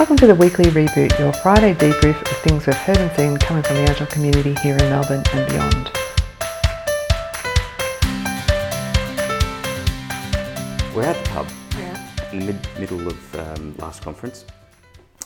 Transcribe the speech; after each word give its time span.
Welcome 0.00 0.16
to 0.16 0.26
the 0.26 0.34
weekly 0.34 0.64
reboot, 0.70 1.18
your 1.18 1.30
Friday 1.30 1.74
debrief 1.74 2.18
of 2.22 2.28
things 2.38 2.66
we've 2.66 2.74
heard 2.74 2.96
and 2.96 3.14
seen 3.18 3.36
coming 3.36 3.62
from 3.62 3.76
the 3.76 3.82
Agile 3.82 4.06
community 4.06 4.54
here 4.62 4.72
in 4.72 4.88
Melbourne 4.88 5.22
and 5.34 5.46
beyond. 5.50 5.90
We're 10.96 11.02
at 11.04 11.22
the 11.22 11.30
pub 11.30 11.46
Yeah. 11.78 12.32
in 12.32 12.38
the 12.38 12.46
mid- 12.46 12.68
middle 12.80 13.06
of 13.08 13.34
um, 13.36 13.74
last 13.76 14.00
conference, 14.02 14.46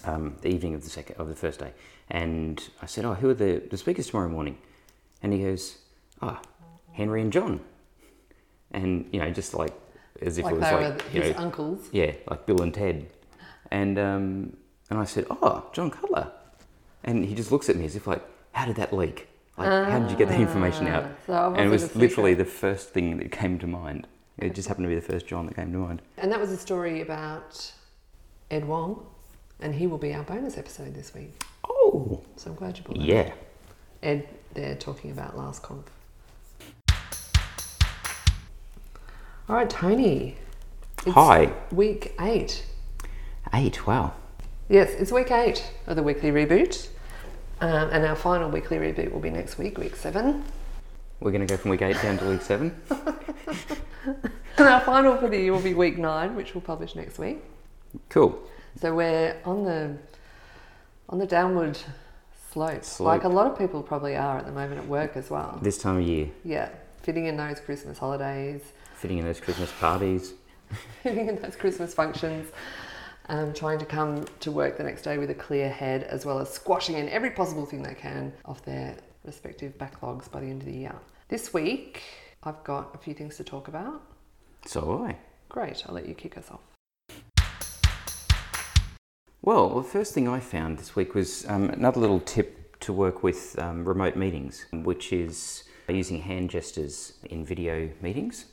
um, 0.07 0.35
the 0.41 0.49
evening 0.49 0.75
of 0.75 0.83
the 0.83 0.91
second 0.91 1.21
of 1.21 1.29
the 1.29 1.37
first 1.37 1.61
day, 1.61 1.73
and 2.11 2.61
I 2.83 2.87
said, 2.87 3.05
"Oh, 3.05 3.15
who 3.15 3.31
are 3.31 3.35
the, 3.35 3.63
the 3.71 3.77
speakers 3.77 4.09
tomorrow 4.09 4.29
morning?" 4.29 4.59
And 5.23 5.33
he 5.33 5.39
goes, 5.39 5.79
"Ah, 6.21 6.43
Henry 6.95 7.23
and 7.23 7.33
John," 7.33 7.61
and 8.73 9.09
you 9.13 9.21
know, 9.21 9.31
just 9.31 9.55
like 9.55 9.73
as 10.21 10.37
if 10.39 10.45
Like 10.45 10.55
it 10.55 10.59
was 10.59 10.69
they 10.69 10.75
like 10.75 10.83
were 10.83 11.11
you 11.17 11.23
his 11.23 11.37
know, 11.37 11.43
uncles. 11.45 11.89
yeah, 11.93 12.13
like 12.29 12.45
Bill 12.45 12.61
and 12.61 12.75
Ted, 12.75 13.07
and 13.71 13.99
um, 14.01 14.57
and 14.91 14.99
I 14.99 15.05
said, 15.05 15.27
"Oh, 15.31 15.65
John 15.73 15.91
Cutler," 15.91 16.31
and 17.05 17.25
he 17.25 17.35
just 17.35 17.51
looks 17.53 17.69
at 17.69 17.77
me 17.77 17.85
as 17.85 17.97
if 17.97 18.07
like, 18.07 18.23
"How 18.53 18.67
did 18.67 18.77
that 18.77 18.93
leak? 18.93 19.29
Like, 19.57 19.69
how 19.69 19.99
did 20.01 20.11
you 20.11 20.17
get 20.17 20.29
that 20.29 20.41
information 20.41 20.87
out?" 20.89 21.05
Ah, 21.05 21.17
so 21.27 21.55
and 21.55 21.67
it 21.67 21.69
was 21.71 21.95
literally 21.97 22.35
the 22.35 22.45
first 22.45 22.91
thing 22.91 23.17
that 23.19 23.31
came 23.33 23.59
to 23.61 23.67
mind. 23.67 24.07
It 24.39 24.55
just 24.55 24.67
happened 24.69 24.85
to 24.85 24.89
be 24.89 24.97
the 24.97 25.01
first 25.01 25.27
John 25.27 25.47
that 25.47 25.55
came 25.55 25.71
to 25.73 25.79
mind. 25.79 26.03
And 26.19 26.31
that 26.33 26.41
was 26.41 26.51
a 26.51 26.57
story 26.57 27.01
about 27.03 27.73
Ed 28.51 28.65
Wong, 28.67 29.07
and 29.61 29.75
he 29.75 29.87
will 29.87 29.99
be 29.99 30.13
our 30.13 30.25
bonus 30.25 30.59
episode 30.59 30.93
this 30.95 31.15
week. 31.15 31.41
Oh, 31.69 32.21
So 32.37 32.51
I'm 32.51 32.57
glad 32.57 32.77
you 32.77 32.83
brought 32.85 32.99
that. 32.99 33.05
yeah. 33.07 33.33
Ed, 34.03 34.29
they're 34.53 34.75
talking 34.75 35.13
about 35.13 35.37
last 35.37 35.63
conf. 35.63 35.87
All 39.49 39.57
right, 39.57 39.69
Tony. 39.71 40.37
It's 41.07 41.15
Hi. 41.15 41.53
Week 41.71 42.15
eight. 42.21 42.65
Eight, 43.53 43.87
wow. 43.87 44.15
Yes, 44.69 44.91
it's 44.93 45.13
week 45.13 45.31
eight 45.31 45.65
of 45.87 45.97
the 45.97 46.03
weekly 46.03 46.31
reboot. 46.31 46.89
Um, 47.61 47.91
and 47.91 48.05
our 48.05 48.17
final 48.17 48.51
weekly 48.51 48.79
reboot 48.79 49.13
will 49.13 49.21
be 49.21 49.31
next 49.31 49.59
week, 49.59 49.79
week 49.79 49.97
seven. 49.97 50.45
We're 51.21 51.31
going 51.31 51.47
to 51.47 51.53
go 51.53 51.57
from 51.57 51.71
week 51.71 51.83
eight 51.83 52.01
down 52.03 52.19
to 52.19 52.29
week 52.29 52.43
seven. 52.43 52.75
And 54.57 54.69
our 54.69 54.81
final 54.83 55.17
for 55.17 55.29
the 55.29 55.37
year 55.37 55.53
will 55.53 55.61
be 55.61 55.75
week 55.75 55.99
nine, 55.99 56.37
which 56.37 56.55
we'll 56.55 56.63
publish 56.63 56.95
next 56.95 57.19
week. 57.19 57.43
Cool. 58.09 58.39
So 58.81 58.95
we're 58.95 59.37
on 59.45 59.65
the 59.65 59.97
on 61.09 61.19
the 61.19 61.27
downward 61.27 61.77
slope, 62.53 62.85
Slope. 62.85 63.07
like 63.07 63.25
a 63.25 63.29
lot 63.29 63.51
of 63.51 63.59
people 63.59 63.83
probably 63.83 64.15
are 64.15 64.39
at 64.39 64.47
the 64.47 64.53
moment 64.53 64.81
at 64.81 64.87
work 64.87 65.17
as 65.17 65.29
well. 65.29 65.59
This 65.61 65.77
time 65.79 65.97
of 65.99 66.05
year, 66.07 66.29
Yeah, 66.45 66.69
fitting 67.03 67.25
in 67.27 67.37
those 67.37 67.59
Christmas 67.59 67.99
holidays, 67.99 68.61
fitting 68.97 69.19
in 69.19 69.25
those 69.25 69.41
Christmas 69.41 69.73
parties. 69.81 70.35
fitting 71.03 71.29
in 71.29 71.43
those 71.43 71.57
Christmas 71.57 71.93
functions, 71.93 72.47
um, 73.29 73.53
trying 73.55 73.79
to 73.79 73.87
come 73.87 74.25
to 74.41 74.51
work 74.51 74.77
the 74.77 74.83
next 74.83 75.03
day 75.03 75.19
with 75.19 75.31
a 75.31 75.35
clear 75.35 75.69
head, 75.69 76.05
as 76.05 76.27
well 76.27 76.39
as 76.39 76.51
squashing 76.51 76.97
in 76.97 77.09
every 77.09 77.31
possible 77.31 77.67
thing 77.67 77.83
they 77.83 77.95
can 77.95 78.33
off 78.45 78.65
their 78.65 78.97
respective 79.25 79.77
backlogs 79.79 80.31
by 80.31 80.41
the 80.41 80.47
end 80.47 80.63
of 80.63 80.67
the 80.67 80.75
year. 80.75 80.95
This 81.29 81.55
week, 81.55 82.03
I've 82.43 82.63
got 82.65 82.95
a 82.95 82.99
few 82.99 83.15
things 83.15 83.37
to 83.39 83.45
talk 83.45 83.69
about. 83.69 84.03
So 84.67 84.99
have 84.99 85.11
I. 85.11 85.17
Great, 85.49 85.85
I'll 85.87 85.95
let 85.95 86.07
you 86.07 86.15
kick 86.15 86.37
us 86.37 86.51
off. 86.51 86.61
Well, 89.41 89.81
the 89.81 89.89
first 89.89 90.15
thing 90.15 90.29
I 90.29 90.41
found 90.41 90.79
this 90.79 90.97
week 90.97 91.15
was 91.15 91.47
um, 91.49 91.71
another 91.71 92.01
little 92.01 92.21
tip 92.21 92.79
to 92.81 92.93
work 92.93 93.23
with 93.23 93.59
um, 93.59 93.85
remote 93.87 94.17
meetings, 94.17 94.67
which 94.73 95.13
is 95.13 95.65
using 95.89 96.21
hand 96.21 96.51
gestures 96.51 97.15
in 97.25 97.45
video 97.45 97.91
meetings. 98.01 98.47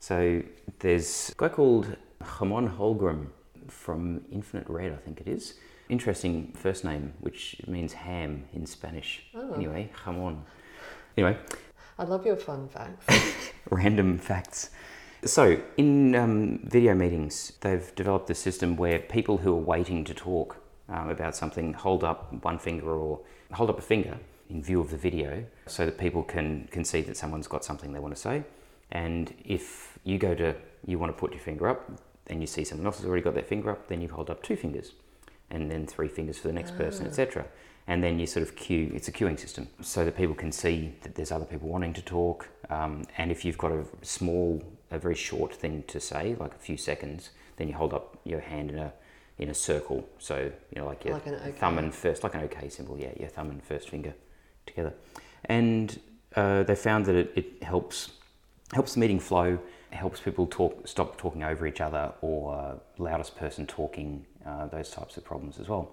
So 0.00 0.42
there's 0.78 1.30
a 1.30 1.34
guy 1.36 1.48
called 1.48 1.96
Jamon 2.22 2.76
Holmgren 2.76 3.28
from 3.68 4.24
Infinite 4.32 4.68
Red, 4.68 4.92
I 4.92 4.96
think 4.96 5.20
it 5.20 5.28
is. 5.28 5.54
Interesting 5.88 6.52
first 6.52 6.84
name, 6.84 7.14
which 7.20 7.60
means 7.66 7.92
ham 7.92 8.44
in 8.52 8.66
Spanish. 8.66 9.24
Anyway, 9.54 9.90
Jamon. 10.04 10.42
Anyway, 11.16 11.38
I 11.98 12.04
love 12.04 12.26
your 12.26 12.36
fun 12.36 12.68
facts. 12.68 13.06
random 13.70 14.18
facts. 14.18 14.70
So, 15.24 15.60
in 15.76 16.14
um, 16.14 16.60
video 16.62 16.94
meetings, 16.94 17.52
they've 17.60 17.92
developed 17.96 18.30
a 18.30 18.34
system 18.34 18.76
where 18.76 19.00
people 19.00 19.38
who 19.38 19.52
are 19.52 19.56
waiting 19.56 20.04
to 20.04 20.14
talk 20.14 20.56
um, 20.88 21.08
about 21.10 21.34
something 21.34 21.72
hold 21.72 22.04
up 22.04 22.32
one 22.44 22.58
finger 22.58 22.90
or 22.90 23.20
hold 23.52 23.68
up 23.68 23.78
a 23.78 23.82
finger 23.82 24.16
in 24.48 24.62
view 24.62 24.80
of 24.80 24.90
the 24.90 24.96
video 24.96 25.44
so 25.66 25.84
that 25.84 25.98
people 25.98 26.22
can, 26.22 26.68
can 26.70 26.84
see 26.84 27.00
that 27.02 27.16
someone's 27.16 27.48
got 27.48 27.64
something 27.64 27.92
they 27.92 27.98
want 27.98 28.14
to 28.14 28.20
say. 28.20 28.44
And 28.92 29.34
if 29.44 29.98
you 30.04 30.18
go 30.18 30.34
to, 30.34 30.54
you 30.86 30.98
want 30.98 31.14
to 31.14 31.18
put 31.18 31.32
your 31.32 31.40
finger 31.40 31.68
up 31.68 31.90
and 32.28 32.40
you 32.40 32.46
see 32.46 32.64
someone 32.64 32.86
else 32.86 32.98
has 32.98 33.06
already 33.06 33.22
got 33.22 33.34
their 33.34 33.42
finger 33.42 33.70
up, 33.70 33.88
then 33.88 34.00
you 34.00 34.08
hold 34.08 34.30
up 34.30 34.42
two 34.42 34.56
fingers 34.56 34.92
and 35.50 35.70
then 35.70 35.86
three 35.86 36.08
fingers 36.08 36.38
for 36.38 36.48
the 36.48 36.54
next 36.54 36.76
person, 36.76 37.06
etc. 37.06 37.46
And 37.86 38.04
then 38.04 38.18
you 38.18 38.26
sort 38.26 38.46
of 38.46 38.54
queue, 38.54 38.92
it's 38.94 39.08
a 39.08 39.12
queuing 39.12 39.38
system 39.40 39.66
so 39.80 40.04
that 40.04 40.16
people 40.16 40.34
can 40.34 40.52
see 40.52 40.94
that 41.02 41.14
there's 41.14 41.32
other 41.32 41.46
people 41.46 41.68
wanting 41.68 41.94
to 41.94 42.02
talk. 42.02 42.48
Um, 42.68 43.04
and 43.16 43.30
if 43.30 43.44
you've 43.44 43.56
got 43.56 43.72
a 43.72 43.84
small, 44.02 44.62
a 44.90 44.98
very 44.98 45.14
short 45.14 45.54
thing 45.54 45.84
to 45.88 45.98
say, 45.98 46.36
like 46.38 46.54
a 46.54 46.58
few 46.58 46.76
seconds, 46.76 47.30
then 47.56 47.66
you 47.68 47.74
hold 47.74 47.94
up 47.94 48.18
your 48.24 48.40
hand 48.40 48.70
in 48.70 48.78
a 48.78 48.92
in 49.38 49.48
a 49.50 49.54
circle. 49.54 50.06
So 50.18 50.50
you 50.70 50.80
know, 50.80 50.86
like 50.86 51.04
your 51.04 51.14
Like 51.14 51.26
an 51.26 51.34
OK. 51.36 51.52
thumb 51.52 51.78
and 51.78 51.94
first, 51.94 52.24
like 52.24 52.34
an 52.34 52.42
OK 52.42 52.68
symbol, 52.68 52.98
yeah, 52.98 53.12
your 53.18 53.28
thumb 53.28 53.50
and 53.50 53.62
first 53.62 53.88
finger 53.88 54.12
together. 54.66 54.92
And 55.44 55.98
uh, 56.36 56.64
they 56.64 56.74
found 56.74 57.06
that 57.06 57.14
it, 57.14 57.32
it 57.36 57.62
helps 57.62 58.10
helps 58.72 58.94
the 58.94 59.00
meeting 59.00 59.20
flow, 59.20 59.58
helps 59.90 60.20
people 60.20 60.46
talk, 60.46 60.86
stop 60.86 61.16
talking 61.18 61.42
over 61.42 61.66
each 61.66 61.80
other 61.80 62.12
or 62.20 62.54
uh, 62.54 62.74
loudest 62.98 63.36
person 63.36 63.66
talking, 63.66 64.24
uh, 64.46 64.66
those 64.66 64.90
types 64.90 65.16
of 65.16 65.24
problems 65.24 65.58
as 65.58 65.68
well. 65.68 65.90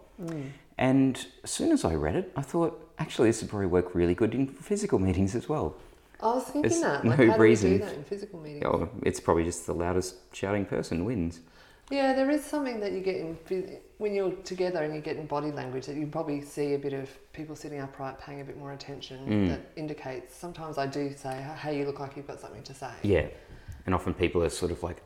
And 0.77 1.25
as 1.43 1.51
soon 1.51 1.71
as 1.71 1.85
I 1.85 1.95
read 1.95 2.15
it, 2.15 2.31
I 2.35 2.41
thought, 2.41 2.93
actually, 2.99 3.29
this 3.29 3.41
would 3.41 3.49
probably 3.49 3.67
work 3.67 3.95
really 3.95 4.15
good 4.15 4.33
in 4.35 4.47
physical 4.47 4.99
meetings 4.99 5.35
as 5.35 5.47
well. 5.47 5.75
I 6.21 6.27
was 6.27 6.43
thinking 6.45 6.61
There's 6.63 6.81
that. 6.81 7.05
Like, 7.05 7.19
no 7.19 7.27
how 7.27 7.37
do 7.37 7.41
reason. 7.41 7.71
do 7.71 7.79
that 7.79 7.93
in 7.93 8.03
physical 8.03 8.39
meetings? 8.39 8.63
Oh, 8.65 8.89
it's 9.03 9.19
probably 9.19 9.43
just 9.43 9.65
the 9.65 9.73
loudest 9.73 10.15
shouting 10.33 10.65
person 10.65 11.05
wins. 11.05 11.41
Yeah, 11.91 12.13
there 12.13 12.31
is 12.31 12.43
something 12.43 12.79
that 12.79 12.93
you 12.93 13.01
get 13.01 13.17
in 13.17 13.37
when 13.99 14.15
you're 14.15 14.31
together 14.31 14.83
and 14.83 14.93
you 14.95 15.01
get 15.01 15.17
in 15.17 15.27
body 15.27 15.51
language 15.51 15.85
that 15.85 15.95
you 15.95 16.07
probably 16.07 16.41
see 16.41 16.73
a 16.73 16.79
bit 16.79 16.93
of 16.93 17.09
people 17.31 17.55
sitting 17.55 17.79
upright, 17.79 18.19
paying 18.19 18.41
a 18.41 18.43
bit 18.43 18.57
more 18.57 18.73
attention. 18.73 19.19
Mm. 19.27 19.49
That 19.49 19.61
indicates. 19.75 20.35
Sometimes 20.35 20.77
I 20.79 20.87
do 20.87 21.13
say, 21.15 21.45
"Hey, 21.59 21.77
you 21.77 21.85
look 21.85 21.99
like 21.99 22.17
you've 22.17 22.27
got 22.27 22.39
something 22.39 22.63
to 22.63 22.73
say." 22.73 22.91
Yeah, 23.03 23.27
and 23.85 23.93
often 23.95 24.13
people 24.13 24.43
are 24.43 24.49
sort 24.49 24.71
of 24.71 24.81
like 24.83 25.01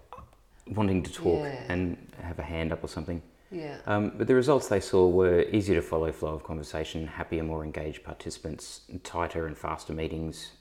wanting 0.67 1.03
to 1.03 1.11
talk 1.11 1.43
Yeah. 1.43 1.63
and 1.69 1.97
have 2.21 2.39
a 2.39 2.43
hand 2.43 2.71
up 2.71 2.83
or 2.83 2.87
something. 2.87 3.21
Yeah. 3.51 3.77
Um, 3.87 4.13
but 4.15 4.27
the 4.27 4.35
results 4.35 4.67
they 4.67 4.79
saw 4.79 5.07
were 5.09 5.41
easier 5.51 5.75
to 5.75 5.81
follow 5.81 6.11
flow 6.11 6.35
of 6.35 6.43
conversation, 6.43 7.07
happier, 7.07 7.43
more 7.43 7.63
engaged 7.63 8.03
participants, 8.03 8.81
tighter 9.03 9.47
and 9.47 9.57
faster 9.57 9.91
meetings, 9.93 10.51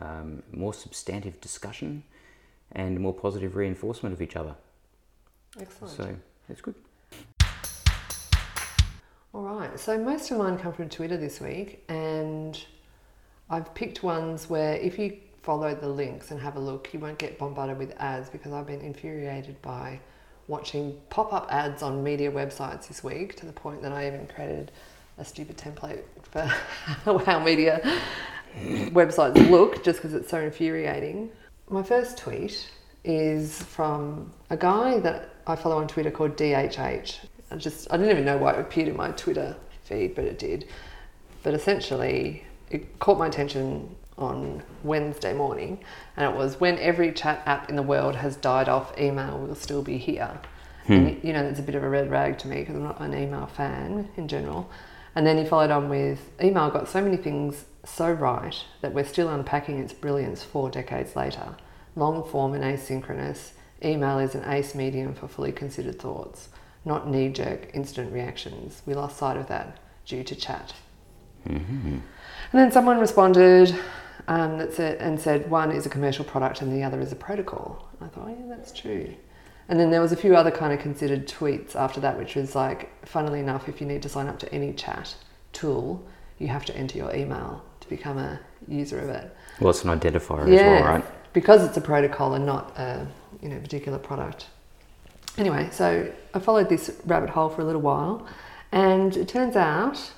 um, 0.00 0.42
more 0.52 0.74
substantive 0.74 1.40
discussion, 1.40 2.02
and 2.72 3.00
more 3.00 3.14
positive 3.14 3.56
reinforcement 3.56 4.12
of 4.12 4.20
each 4.20 4.36
other. 4.36 4.54
Excellent. 5.58 5.94
So 5.96 6.16
it's 6.48 6.60
good. 6.60 6.74
All 9.32 9.42
right. 9.42 9.78
So 9.80 9.98
most 9.98 10.30
of 10.30 10.38
mine 10.38 10.58
come 10.58 10.72
from 10.72 10.88
Twitter 10.88 11.16
this 11.16 11.40
week, 11.40 11.84
and 11.88 12.62
I've 13.50 13.74
picked 13.74 14.02
ones 14.02 14.48
where 14.48 14.74
if 14.76 14.98
you 14.98 15.16
follow 15.44 15.74
the 15.74 15.88
links 15.88 16.30
and 16.30 16.40
have 16.40 16.56
a 16.56 16.60
look, 16.60 16.92
you 16.94 16.98
won't 16.98 17.18
get 17.18 17.38
bombarded 17.38 17.78
with 17.78 17.94
ads 17.98 18.30
because 18.30 18.52
I've 18.52 18.66
been 18.66 18.80
infuriated 18.80 19.60
by 19.60 20.00
watching 20.48 20.98
pop 21.10 21.32
up 21.32 21.48
ads 21.50 21.82
on 21.82 22.02
media 22.02 22.32
websites 22.32 22.88
this 22.88 23.04
week 23.04 23.36
to 23.36 23.46
the 23.46 23.52
point 23.52 23.82
that 23.82 23.92
I 23.92 24.06
even 24.06 24.26
created 24.26 24.72
a 25.18 25.24
stupid 25.24 25.58
template 25.58 26.02
for 26.22 26.42
how 27.26 27.38
media 27.38 27.80
websites 28.90 29.50
look 29.50 29.84
just 29.84 29.98
because 29.98 30.14
it's 30.14 30.30
so 30.30 30.40
infuriating. 30.40 31.30
My 31.68 31.82
first 31.82 32.16
tweet 32.16 32.70
is 33.04 33.62
from 33.62 34.32
a 34.48 34.56
guy 34.56 34.98
that 35.00 35.34
I 35.46 35.56
follow 35.56 35.76
on 35.76 35.88
Twitter 35.88 36.10
called 36.10 36.36
DHH. 36.36 37.18
I 37.50 37.56
just 37.56 37.86
I 37.92 37.98
didn't 37.98 38.12
even 38.12 38.24
know 38.24 38.38
why 38.38 38.54
it 38.54 38.60
appeared 38.60 38.88
in 38.88 38.96
my 38.96 39.10
Twitter 39.10 39.56
feed, 39.84 40.14
but 40.14 40.24
it 40.24 40.38
did. 40.38 40.66
But 41.42 41.52
essentially, 41.52 42.44
it 42.70 42.98
caught 42.98 43.18
my 43.18 43.26
attention 43.26 43.94
on 44.16 44.62
Wednesday 44.82 45.34
morning, 45.34 45.78
and 46.16 46.30
it 46.30 46.36
was 46.36 46.60
when 46.60 46.78
every 46.78 47.12
chat 47.12 47.42
app 47.46 47.68
in 47.68 47.76
the 47.76 47.82
world 47.82 48.16
has 48.16 48.36
died 48.36 48.68
off, 48.68 48.96
email 48.98 49.38
will 49.38 49.54
still 49.54 49.82
be 49.82 49.98
here. 49.98 50.38
And, 50.86 51.16
hmm. 51.16 51.26
you 51.26 51.32
know, 51.32 51.42
that's 51.42 51.58
a 51.58 51.62
bit 51.62 51.74
of 51.74 51.82
a 51.82 51.88
red 51.88 52.10
rag 52.10 52.38
to 52.38 52.48
me 52.48 52.60
because 52.60 52.76
I'm 52.76 52.84
not 52.84 53.00
an 53.00 53.14
email 53.14 53.46
fan 53.46 54.08
in 54.16 54.28
general. 54.28 54.70
And 55.14 55.26
then 55.26 55.38
he 55.38 55.44
followed 55.44 55.70
on 55.70 55.88
with 55.88 56.30
email 56.42 56.70
got 56.70 56.88
so 56.88 57.00
many 57.00 57.16
things 57.16 57.64
so 57.84 58.10
right 58.10 58.64
that 58.80 58.92
we're 58.92 59.04
still 59.04 59.28
unpacking 59.28 59.78
its 59.78 59.92
brilliance 59.92 60.42
four 60.42 60.70
decades 60.70 61.16
later. 61.16 61.56
Long 61.96 62.24
form 62.24 62.54
and 62.54 62.64
asynchronous, 62.64 63.52
email 63.84 64.18
is 64.18 64.34
an 64.34 64.44
ace 64.50 64.74
medium 64.74 65.14
for 65.14 65.28
fully 65.28 65.52
considered 65.52 65.98
thoughts, 65.98 66.48
not 66.84 67.08
knee 67.08 67.28
jerk 67.28 67.70
instant 67.72 68.12
reactions. 68.12 68.82
We 68.84 68.94
lost 68.94 69.18
sight 69.18 69.36
of 69.36 69.46
that 69.48 69.78
due 70.04 70.24
to 70.24 70.34
chat. 70.34 70.74
Mm-hmm. 71.46 71.98
And 72.52 72.60
then 72.60 72.72
someone 72.72 72.98
responded 72.98 73.78
um, 74.28 74.58
that 74.58 74.72
said, 74.72 74.98
and 75.00 75.20
said 75.20 75.50
one 75.50 75.70
is 75.70 75.86
a 75.86 75.88
commercial 75.88 76.24
product 76.24 76.62
and 76.62 76.72
the 76.72 76.82
other 76.82 77.00
is 77.00 77.12
a 77.12 77.16
protocol. 77.16 77.88
I 78.00 78.06
thought, 78.08 78.28
oh, 78.28 78.36
yeah, 78.38 78.46
that's 78.56 78.72
true. 78.72 79.14
And 79.68 79.80
then 79.80 79.90
there 79.90 80.00
was 80.00 80.12
a 80.12 80.16
few 80.16 80.36
other 80.36 80.50
kind 80.50 80.72
of 80.72 80.80
considered 80.80 81.26
tweets 81.26 81.74
after 81.74 82.00
that, 82.00 82.18
which 82.18 82.34
was 82.34 82.54
like, 82.54 83.06
funnily 83.06 83.40
enough, 83.40 83.68
if 83.68 83.80
you 83.80 83.86
need 83.86 84.02
to 84.02 84.08
sign 84.08 84.26
up 84.26 84.38
to 84.40 84.52
any 84.54 84.72
chat 84.74 85.14
tool, 85.52 86.06
you 86.38 86.48
have 86.48 86.64
to 86.66 86.76
enter 86.76 86.98
your 86.98 87.14
email 87.14 87.64
to 87.80 87.88
become 87.88 88.18
a 88.18 88.40
user 88.68 88.98
of 88.98 89.08
it. 89.08 89.34
Well, 89.60 89.70
it's 89.70 89.84
an 89.84 89.98
identifier 89.98 90.48
Yeah. 90.48 90.54
as 90.54 90.62
well, 90.62 90.84
right? 90.84 91.04
Because 91.32 91.64
it's 91.64 91.76
a 91.76 91.80
protocol 91.80 92.34
and 92.34 92.44
not 92.46 92.76
a 92.78 93.06
you 93.40 93.48
know 93.48 93.58
particular 93.58 93.98
product. 93.98 94.46
Anyway, 95.36 95.68
so 95.72 96.10
I 96.32 96.38
followed 96.38 96.68
this 96.68 96.90
rabbit 97.06 97.30
hole 97.30 97.48
for 97.48 97.62
a 97.62 97.64
little 97.64 97.80
while, 97.80 98.26
and 98.70 99.16
it 99.16 99.28
turns 99.28 99.56
out 99.56 100.12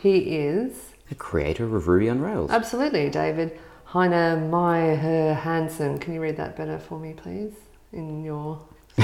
he 0.00 0.18
is 0.36 0.93
The 1.08 1.14
creator 1.14 1.64
of 1.64 1.86
Ruby 1.86 2.08
on 2.08 2.20
Rails. 2.20 2.50
absolutely 2.50 3.10
David 3.10 3.58
Heine 3.84 4.50
Meyer 4.50 5.34
Hansen. 5.34 5.98
Can 5.98 6.14
you 6.14 6.20
read 6.20 6.36
that 6.36 6.56
better 6.56 6.78
for 6.78 6.98
me, 6.98 7.12
please, 7.12 7.52
in 7.92 8.24
your 8.24 8.60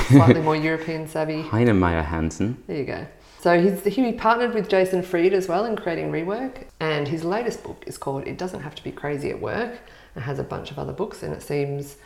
slightly 0.08 0.40
more 0.40 0.56
European 0.70 1.06
savvy 1.08 1.42
Heine 1.42 1.78
Meyer 1.78 2.02
Hansen. 2.02 2.62
There 2.66 2.76
you 2.76 2.84
go. 2.84 3.06
So 3.40 3.60
he's, 3.60 3.82
he 3.84 4.12
partnered 4.12 4.52
with 4.54 4.68
Jason 4.68 5.02
Fried 5.02 5.32
as 5.32 5.48
well 5.48 5.64
in 5.64 5.74
creating 5.76 6.12
Rework, 6.12 6.64
and 6.78 7.08
his 7.08 7.24
latest 7.24 7.62
book 7.62 7.84
is 7.86 7.96
called 7.96 8.26
It 8.26 8.36
Doesn't 8.36 8.60
Have 8.60 8.74
to 8.74 8.84
Be 8.84 8.92
Crazy 8.92 9.30
at 9.30 9.40
Work. 9.40 9.80
It 10.14 10.20
has 10.20 10.38
a 10.38 10.42
bunch 10.44 10.70
of 10.70 10.78
other 10.78 10.92
books, 10.92 11.22
and 11.22 11.32
it 11.32 11.42
seems 11.42 11.96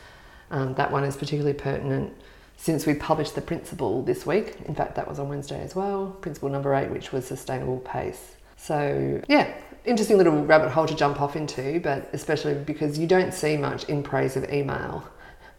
um, 0.51 0.75
that 0.75 0.91
one 0.91 1.03
is 1.03 1.17
particularly 1.17 1.57
pertinent 1.57 2.13
since 2.55 2.85
we 2.85 2.93
published 2.93 3.35
the 3.35 3.41
principle 3.41 4.01
this 4.01 4.25
week. 4.25 4.55
In 4.65 4.75
fact, 4.75 4.95
that 4.95 5.07
was 5.09 5.19
on 5.19 5.27
Wednesday 5.27 5.61
as 5.61 5.75
well, 5.75 6.15
principle 6.21 6.47
number 6.49 6.73
eight, 6.73 6.89
which 6.89 7.11
was 7.11 7.25
sustainable 7.25 7.79
pace. 7.79 8.35
So, 8.55 9.21
yeah, 9.27 9.53
interesting 9.85 10.17
little 10.17 10.43
rabbit 10.45 10.69
hole 10.71 10.85
to 10.87 10.95
jump 10.95 11.21
off 11.21 11.35
into, 11.35 11.79
but 11.81 12.09
especially 12.13 12.53
because 12.55 12.97
you 12.97 13.07
don't 13.07 13.33
see 13.33 13.57
much 13.57 13.83
in 13.85 14.03
praise 14.03 14.35
of 14.35 14.51
email 14.51 15.03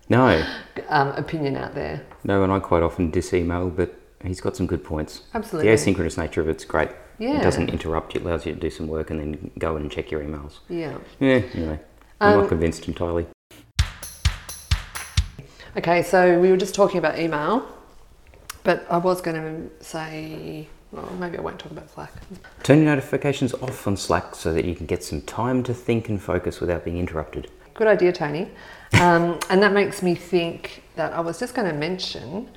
No, 0.09 0.45
um, 0.89 1.09
opinion 1.11 1.57
out 1.57 1.75
there. 1.75 2.03
no, 2.25 2.43
and 2.43 2.53
I 2.53 2.59
quite 2.61 2.83
often 2.83 3.11
dis 3.11 3.33
email, 3.35 3.71
but 3.71 3.95
he's 4.25 4.41
got 4.41 4.57
some 4.57 4.67
good 4.67 4.85
points. 4.85 5.23
Absolutely. 5.35 5.71
The 5.71 5.77
asynchronous 5.77 6.19
nature 6.19 6.41
of 6.41 6.49
it's 6.49 6.65
great. 6.65 6.91
Yeah. 7.19 7.39
It 7.39 7.43
doesn't 7.43 7.71
interrupt, 7.71 8.15
it 8.15 8.23
allows 8.23 8.45
you 8.47 8.55
to 8.55 8.61
do 8.61 8.71
some 8.71 8.89
work 8.89 9.11
and 9.11 9.21
then 9.21 9.51
go 9.59 9.77
and 9.77 9.91
check 9.91 10.11
your 10.11 10.21
emails. 10.23 10.59
Yeah. 10.69 10.99
Yeah, 11.19 11.41
anyway, 11.55 11.81
I'm 12.21 12.35
Um, 12.35 12.41
not 12.41 12.49
convinced 12.49 12.87
entirely. 12.89 13.27
Okay, 15.77 16.03
so 16.03 16.41
we 16.41 16.51
were 16.51 16.57
just 16.57 16.75
talking 16.75 16.99
about 16.99 17.19
email, 17.19 17.67
but 18.65 18.87
I 18.91 18.97
was 18.97 19.21
going 19.21 19.37
to 19.37 19.85
say, 19.85 20.69
well, 20.97 21.15
maybe 21.19 21.37
I 21.37 21.41
won't 21.43 21.59
talk 21.59 21.73
about 21.73 21.91
Slack. 21.91 22.13
Turn 22.63 22.79
your 22.79 22.87
notifications 22.87 23.53
off 23.55 23.87
on 23.87 23.97
Slack 23.97 24.35
so 24.35 24.53
that 24.53 24.65
you 24.65 24.75
can 24.75 24.87
get 24.87 25.05
some 25.05 25.21
time 25.21 25.63
to 25.65 25.75
think 25.75 26.09
and 26.09 26.21
focus 26.21 26.61
without 26.61 26.85
being 26.85 26.99
interrupted. 26.99 27.51
Good 27.75 27.87
idea, 27.87 28.13
Tony. 28.13 28.51
Um, 29.01 29.39
and 29.51 29.63
that 29.63 29.73
makes 29.73 30.03
me 30.03 30.15
think 30.15 30.83
that 30.97 31.13
I 31.13 31.21
was 31.21 31.39
just 31.39 31.55
going 31.55 31.71
to 31.71 31.77
mention 31.77 32.49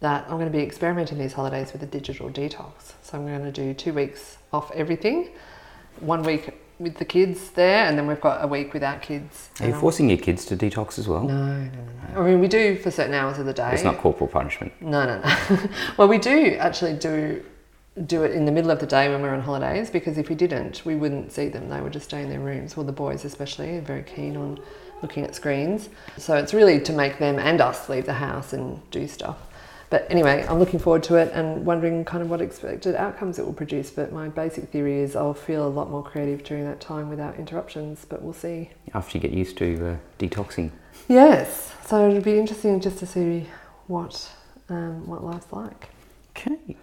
that 0.00 0.24
I'm 0.24 0.32
going 0.32 0.52
to 0.52 0.56
be 0.56 0.62
experimenting 0.62 1.18
these 1.18 1.32
holidays 1.32 1.72
with 1.72 1.82
a 1.82 1.86
digital 1.86 2.28
detox. 2.28 2.92
So 3.02 3.16
I'm 3.16 3.26
going 3.26 3.44
to 3.44 3.52
do 3.52 3.72
two 3.72 3.94
weeks 3.94 4.36
off 4.52 4.70
everything, 4.72 5.30
one 6.00 6.22
week 6.22 6.52
with 6.78 6.96
the 6.96 7.04
kids 7.04 7.50
there, 7.50 7.86
and 7.86 7.98
then 7.98 8.06
we've 8.06 8.20
got 8.20 8.44
a 8.44 8.46
week 8.46 8.74
without 8.74 9.02
kids. 9.02 9.50
Are 9.60 9.68
you 9.68 9.74
forcing 9.74 10.08
your 10.08 10.18
kids 10.18 10.44
to 10.46 10.56
detox 10.56 10.98
as 10.98 11.08
well? 11.08 11.24
No, 11.24 11.34
no, 11.34 11.64
no, 11.64 12.14
no. 12.14 12.20
I 12.20 12.30
mean, 12.30 12.40
we 12.40 12.48
do 12.48 12.76
for 12.76 12.90
certain 12.90 13.14
hours 13.14 13.38
of 13.38 13.46
the 13.46 13.54
day. 13.54 13.70
It's 13.72 13.82
not 13.82 13.98
corporal 13.98 14.28
punishment. 14.28 14.72
No, 14.80 15.06
no, 15.06 15.20
no. 15.20 15.58
well, 15.96 16.08
we 16.08 16.18
do 16.18 16.56
actually 16.58 16.94
do 16.94 17.42
do 18.04 18.24
it 18.24 18.32
in 18.32 18.44
the 18.44 18.52
middle 18.52 18.70
of 18.70 18.78
the 18.78 18.86
day 18.86 19.08
when 19.08 19.22
we're 19.22 19.32
on 19.32 19.40
holidays 19.40 19.88
because 19.88 20.18
if 20.18 20.28
we 20.28 20.34
didn't, 20.34 20.84
we 20.84 20.94
wouldn't 20.94 21.32
see 21.32 21.48
them. 21.48 21.70
They 21.70 21.80
would 21.80 21.94
just 21.94 22.06
stay 22.06 22.22
in 22.22 22.28
their 22.28 22.40
rooms. 22.40 22.76
Well, 22.76 22.84
the 22.84 22.92
boys 22.92 23.24
especially 23.24 23.78
are 23.78 23.80
very 23.80 24.02
keen 24.02 24.36
on 24.36 24.58
looking 25.00 25.24
at 25.24 25.34
screens. 25.34 25.88
So 26.18 26.36
it's 26.36 26.52
really 26.52 26.78
to 26.80 26.92
make 26.92 27.18
them 27.18 27.38
and 27.38 27.58
us 27.60 27.88
leave 27.88 28.04
the 28.04 28.12
house 28.12 28.52
and 28.52 28.78
do 28.90 29.08
stuff. 29.08 29.38
But 29.88 30.06
anyway, 30.10 30.44
I'm 30.48 30.58
looking 30.58 30.80
forward 30.80 31.02
to 31.04 31.16
it 31.16 31.32
and 31.32 31.64
wondering 31.64 32.04
kind 32.04 32.22
of 32.22 32.28
what 32.28 32.40
expected 32.40 32.96
outcomes 32.96 33.38
it 33.38 33.46
will 33.46 33.52
produce. 33.52 33.90
But 33.90 34.12
my 34.12 34.28
basic 34.28 34.68
theory 34.70 35.00
is 35.00 35.14
I'll 35.14 35.34
feel 35.34 35.66
a 35.66 35.68
lot 35.68 35.90
more 35.90 36.02
creative 36.02 36.42
during 36.42 36.64
that 36.64 36.80
time 36.80 37.08
without 37.08 37.36
interruptions. 37.36 38.04
But 38.04 38.22
we'll 38.22 38.32
see. 38.32 38.70
After 38.94 39.18
you 39.18 39.22
get 39.22 39.32
used 39.32 39.56
to 39.58 39.92
uh, 39.92 39.96
detoxing. 40.18 40.70
Yes. 41.08 41.72
So 41.86 42.08
it'll 42.08 42.22
be 42.22 42.38
interesting 42.38 42.80
just 42.80 42.98
to 42.98 43.06
see 43.06 43.46
what 43.86 44.28
um, 44.68 45.06
what 45.06 45.22
life's 45.22 45.52
like. 45.52 45.88
Okay. 46.36 46.76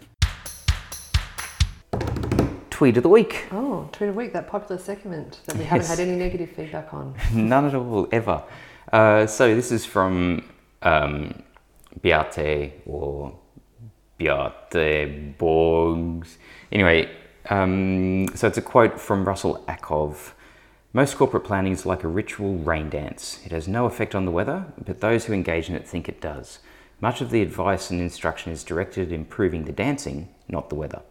Tweet 2.69 2.97
of 2.97 3.03
the 3.03 3.09
week. 3.09 3.45
Oh, 3.51 3.87
tweet 3.91 4.09
of 4.09 4.15
the 4.15 4.19
week, 4.19 4.33
that 4.33 4.47
popular 4.47 4.81
segment 4.81 5.39
that 5.45 5.55
we 5.55 5.63
haven't 5.63 5.87
had 5.87 5.99
any 5.99 6.15
negative 6.15 6.51
feedback 6.51 6.93
on. 6.93 7.15
None 7.33 7.65
at 7.65 7.75
all, 7.75 8.07
ever. 8.11 8.43
Uh, 8.91 9.27
so 9.27 9.53
this 9.53 9.71
is 9.71 9.85
from 9.85 10.43
um, 10.81 11.43
Beate 12.01 12.81
or 12.85 13.37
Beate 14.17 15.37
Borgs. 15.37 16.37
Anyway, 16.71 17.09
um, 17.49 18.27
so 18.35 18.47
it's 18.47 18.57
a 18.57 18.61
quote 18.61 18.99
from 18.99 19.25
Russell 19.25 19.63
Ackoff. 19.67 20.31
Most 20.93 21.17
corporate 21.17 21.43
planning 21.43 21.73
is 21.73 21.85
like 21.85 22.03
a 22.03 22.07
ritual 22.07 22.57
rain 22.57 22.89
dance. 22.89 23.39
It 23.45 23.51
has 23.51 23.67
no 23.67 23.85
effect 23.85 24.13
on 24.13 24.25
the 24.25 24.31
weather, 24.31 24.65
but 24.85 25.01
those 25.01 25.25
who 25.25 25.33
engage 25.33 25.69
in 25.69 25.75
it 25.75 25.87
think 25.87 26.07
it 26.07 26.21
does. 26.21 26.59
Much 27.01 27.19
of 27.19 27.31
the 27.31 27.41
advice 27.41 27.89
and 27.89 27.99
instruction 27.99 28.51
is 28.51 28.63
directed 28.63 29.07
at 29.07 29.13
improving 29.13 29.65
the 29.65 29.71
dancing, 29.71 30.29
not 30.47 30.69
the 30.69 30.75
weather. 30.75 31.01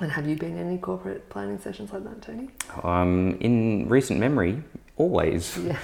And 0.00 0.12
have 0.12 0.28
you 0.28 0.36
been 0.36 0.56
in 0.56 0.66
any 0.66 0.78
corporate 0.78 1.28
planning 1.28 1.58
sessions 1.58 1.92
like 1.92 2.04
that, 2.04 2.22
Tony? 2.22 2.50
Um, 2.84 3.36
in 3.40 3.88
recent 3.88 4.20
memory, 4.20 4.62
always. 4.96 5.58
Yeah. 5.58 5.78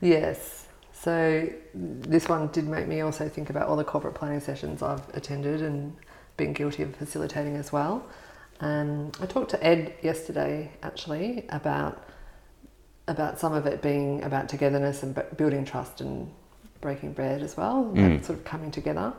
yes. 0.00 0.61
So 1.02 1.48
this 1.74 2.28
one 2.28 2.46
did 2.52 2.68
make 2.68 2.86
me 2.86 3.00
also 3.00 3.28
think 3.28 3.50
about 3.50 3.66
all 3.68 3.74
the 3.74 3.82
corporate 3.82 4.14
planning 4.14 4.38
sessions 4.38 4.82
I've 4.82 5.02
attended 5.14 5.60
and 5.60 5.96
been 6.36 6.52
guilty 6.52 6.84
of 6.84 6.94
facilitating 6.94 7.56
as 7.56 7.72
well. 7.72 8.06
Um, 8.60 9.10
I 9.20 9.26
talked 9.26 9.50
to 9.50 9.64
Ed 9.66 9.94
yesterday 10.02 10.70
actually 10.82 11.44
about 11.48 12.04
about 13.08 13.40
some 13.40 13.52
of 13.52 13.66
it 13.66 13.82
being 13.82 14.22
about 14.22 14.48
togetherness 14.48 15.02
and 15.02 15.20
building 15.36 15.64
trust 15.64 16.00
and 16.00 16.30
breaking 16.80 17.12
bread 17.14 17.42
as 17.42 17.56
well, 17.56 17.90
Mm. 17.92 18.24
sort 18.24 18.38
of 18.38 18.44
coming 18.44 18.70
together. 18.70 19.12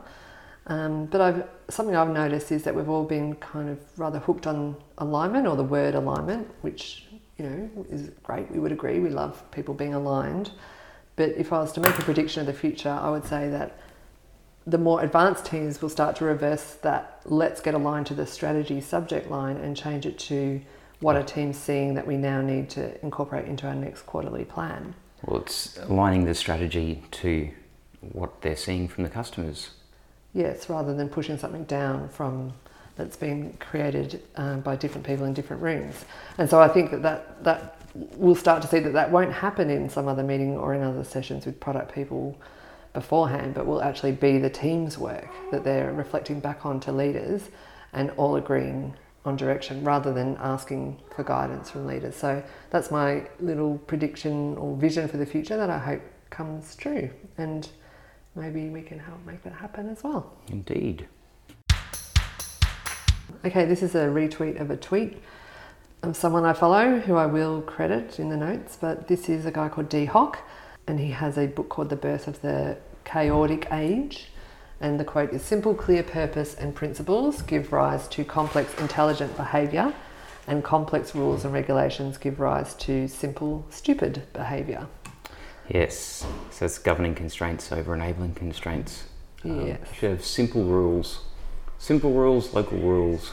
Um, 0.66 1.04
but 1.04 1.20
I've, 1.20 1.46
something 1.68 1.94
I've 1.94 2.08
noticed 2.08 2.50
is 2.50 2.62
that 2.62 2.74
we've 2.74 2.88
all 2.88 3.04
been 3.04 3.34
kind 3.34 3.68
of 3.68 3.78
rather 3.98 4.18
hooked 4.20 4.46
on 4.46 4.74
alignment 4.96 5.46
or 5.46 5.54
the 5.54 5.62
word 5.64 5.94
alignment, 5.94 6.48
which 6.62 7.06
you 7.36 7.44
know 7.44 7.84
is 7.90 8.08
great. 8.22 8.50
We 8.50 8.58
would 8.58 8.72
agree. 8.72 9.00
We 9.00 9.10
love 9.10 9.42
people 9.50 9.74
being 9.74 9.92
aligned. 9.92 10.50
But 11.16 11.30
if 11.30 11.52
I 11.52 11.60
was 11.60 11.72
to 11.72 11.80
make 11.80 11.98
a 11.98 12.02
prediction 12.02 12.40
of 12.40 12.46
the 12.46 12.52
future, 12.52 12.90
I 12.90 13.10
would 13.10 13.24
say 13.24 13.48
that 13.50 13.78
the 14.66 14.78
more 14.78 15.02
advanced 15.02 15.44
teams 15.46 15.80
will 15.82 15.88
start 15.88 16.16
to 16.16 16.24
reverse 16.24 16.74
that 16.82 17.20
let's 17.24 17.60
get 17.60 17.74
aligned 17.74 18.06
to 18.06 18.14
the 18.14 18.26
strategy 18.26 18.80
subject 18.80 19.30
line 19.30 19.56
and 19.58 19.76
change 19.76 20.06
it 20.06 20.18
to 20.18 20.60
what 21.00 21.16
a 21.16 21.22
team's 21.22 21.58
seeing 21.58 21.94
that 21.94 22.06
we 22.06 22.16
now 22.16 22.40
need 22.40 22.70
to 22.70 23.02
incorporate 23.04 23.46
into 23.46 23.66
our 23.66 23.74
next 23.74 24.02
quarterly 24.02 24.44
plan. 24.44 24.94
Well, 25.22 25.40
it's 25.40 25.78
aligning 25.78 26.24
the 26.24 26.34
strategy 26.34 27.02
to 27.12 27.50
what 28.12 28.40
they're 28.42 28.56
seeing 28.56 28.88
from 28.88 29.04
the 29.04 29.10
customers. 29.10 29.70
Yes, 30.32 30.68
rather 30.68 30.94
than 30.94 31.08
pushing 31.08 31.38
something 31.38 31.64
down 31.64 32.08
from 32.08 32.54
that's 32.96 33.16
been 33.16 33.56
created 33.58 34.22
um, 34.36 34.60
by 34.60 34.76
different 34.76 35.06
people 35.06 35.26
in 35.26 35.34
different 35.34 35.62
rooms. 35.62 36.04
And 36.38 36.48
so 36.48 36.60
I 36.60 36.68
think 36.68 36.90
that, 36.90 37.02
that 37.02 37.44
that 37.44 37.80
we'll 37.94 38.34
start 38.34 38.62
to 38.62 38.68
see 38.68 38.80
that 38.80 38.92
that 38.92 39.10
won't 39.10 39.32
happen 39.32 39.70
in 39.70 39.88
some 39.88 40.08
other 40.08 40.22
meeting 40.22 40.56
or 40.56 40.74
in 40.74 40.82
other 40.82 41.04
sessions 41.04 41.46
with 41.46 41.60
product 41.60 41.94
people 41.94 42.36
beforehand, 42.92 43.54
but 43.54 43.66
will 43.66 43.82
actually 43.82 44.12
be 44.12 44.38
the 44.38 44.50
team's 44.50 44.98
work 44.98 45.28
that 45.50 45.64
they're 45.64 45.92
reflecting 45.92 46.40
back 46.40 46.64
onto 46.64 46.90
leaders 46.90 47.50
and 47.92 48.10
all 48.12 48.36
agreeing 48.36 48.94
on 49.24 49.36
direction 49.36 49.82
rather 49.84 50.12
than 50.12 50.36
asking 50.38 51.00
for 51.14 51.24
guidance 51.24 51.70
from 51.70 51.86
leaders. 51.86 52.14
So 52.14 52.42
that's 52.70 52.90
my 52.90 53.26
little 53.40 53.78
prediction 53.78 54.56
or 54.56 54.76
vision 54.76 55.08
for 55.08 55.16
the 55.16 55.26
future 55.26 55.56
that 55.56 55.70
I 55.70 55.78
hope 55.78 56.02
comes 56.30 56.76
true. 56.76 57.10
And 57.38 57.68
maybe 58.34 58.68
we 58.68 58.82
can 58.82 58.98
help 58.98 59.24
make 59.24 59.42
that 59.44 59.54
happen 59.54 59.88
as 59.88 60.02
well. 60.02 60.32
Indeed. 60.48 61.08
Okay, 63.44 63.64
this 63.64 63.82
is 63.82 63.94
a 63.94 64.06
retweet 64.06 64.60
of 64.60 64.70
a 64.70 64.76
tweet 64.76 65.22
of 66.02 66.16
someone 66.16 66.44
I 66.44 66.52
follow 66.52 67.00
who 67.00 67.16
I 67.16 67.26
will 67.26 67.62
credit 67.62 68.18
in 68.18 68.28
the 68.28 68.36
notes, 68.36 68.76
but 68.80 69.08
this 69.08 69.28
is 69.28 69.46
a 69.46 69.50
guy 69.50 69.68
called 69.68 69.88
Dee 69.88 70.04
Hock 70.04 70.38
and 70.86 71.00
he 71.00 71.10
has 71.12 71.38
a 71.38 71.46
book 71.46 71.68
called 71.68 71.88
The 71.88 71.96
Birth 71.96 72.28
of 72.28 72.42
the 72.42 72.76
Chaordic 73.04 73.72
Age. 73.72 74.28
And 74.80 75.00
the 75.00 75.04
quote 75.04 75.32
is 75.32 75.42
simple, 75.42 75.74
clear 75.74 76.02
purpose 76.02 76.54
and 76.54 76.74
principles 76.74 77.40
give 77.42 77.72
rise 77.72 78.06
to 78.08 78.24
complex, 78.24 78.74
intelligent 78.78 79.34
behaviour, 79.36 79.94
and 80.46 80.62
complex 80.62 81.14
rules 81.14 81.44
and 81.44 81.54
regulations 81.54 82.18
give 82.18 82.38
rise 82.38 82.74
to 82.74 83.08
simple, 83.08 83.64
stupid 83.70 84.24
behaviour. 84.34 84.86
Yes. 85.68 86.26
So 86.50 86.66
it's 86.66 86.76
governing 86.78 87.14
constraints 87.14 87.72
over 87.72 87.94
enabling 87.94 88.34
constraints. 88.34 89.04
Um, 89.42 89.66
Yes. 89.68 89.78
should 89.94 90.10
have 90.10 90.24
simple 90.24 90.64
rules. 90.64 91.20
Simple 91.78 92.12
rules, 92.12 92.52
local 92.52 92.78
rules. 92.78 93.32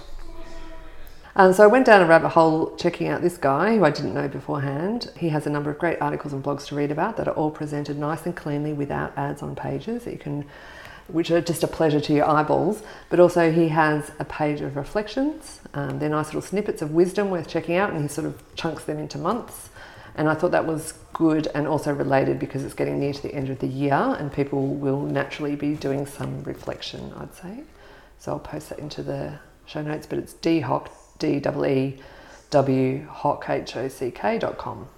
Um, 1.33 1.53
so 1.53 1.63
I 1.63 1.67
went 1.67 1.85
down 1.85 2.01
a 2.01 2.05
rabbit 2.05 2.29
hole 2.29 2.75
checking 2.75 3.07
out 3.07 3.21
this 3.21 3.37
guy 3.37 3.77
who 3.77 3.85
I 3.85 3.91
didn't 3.91 4.13
know 4.13 4.27
beforehand. 4.27 5.09
He 5.17 5.29
has 5.29 5.47
a 5.47 5.49
number 5.49 5.69
of 5.69 5.79
great 5.79 6.01
articles 6.01 6.33
and 6.33 6.43
blogs 6.43 6.65
to 6.67 6.75
read 6.75 6.91
about 6.91 7.15
that 7.17 7.27
are 7.27 7.33
all 7.33 7.51
presented 7.51 7.97
nice 7.97 8.25
and 8.25 8.35
cleanly 8.35 8.73
without 8.73 9.17
ads 9.17 9.41
on 9.41 9.55
pages 9.55 10.03
that 10.03 10.11
you 10.11 10.19
can, 10.19 10.45
which 11.07 11.31
are 11.31 11.39
just 11.39 11.63
a 11.63 11.67
pleasure 11.67 12.01
to 12.01 12.13
your 12.13 12.29
eyeballs. 12.29 12.83
But 13.09 13.21
also 13.21 13.49
he 13.49 13.69
has 13.69 14.11
a 14.19 14.25
page 14.25 14.59
of 14.59 14.75
reflections. 14.75 15.61
Um, 15.73 15.99
they're 15.99 16.09
nice 16.09 16.27
little 16.27 16.41
snippets 16.41 16.81
of 16.81 16.91
wisdom 16.91 17.29
worth 17.29 17.47
checking 17.47 17.77
out, 17.77 17.93
and 17.93 18.01
he 18.01 18.09
sort 18.09 18.27
of 18.27 18.43
chunks 18.55 18.83
them 18.83 18.99
into 18.99 19.17
months. 19.17 19.69
And 20.15 20.27
I 20.27 20.33
thought 20.33 20.51
that 20.51 20.67
was 20.67 20.95
good 21.13 21.47
and 21.55 21.65
also 21.65 21.93
related 21.93 22.39
because 22.39 22.65
it's 22.65 22.73
getting 22.73 22.99
near 22.99 23.13
to 23.13 23.21
the 23.21 23.33
end 23.33 23.49
of 23.49 23.59
the 23.59 23.67
year, 23.67 23.93
and 23.93 24.33
people 24.33 24.67
will 24.67 24.99
naturally 24.99 25.55
be 25.55 25.75
doing 25.75 26.05
some 26.05 26.43
reflection, 26.43 27.13
I'd 27.17 27.33
say. 27.33 27.63
So 28.19 28.33
I'll 28.33 28.39
post 28.39 28.67
that 28.69 28.79
into 28.79 29.01
the 29.01 29.39
show 29.65 29.81
notes. 29.81 30.05
But 30.05 30.19
it's 30.19 30.33
dhock 30.33 30.89
D 31.21 31.39
W 31.39 31.65
E 31.65 31.97
W 32.49 33.07
Hock 33.07 33.47
H 33.47 33.77
O 33.77 33.87
C 33.87 34.09
K 34.09 34.39
dot 34.39 34.57
com. 34.57 34.89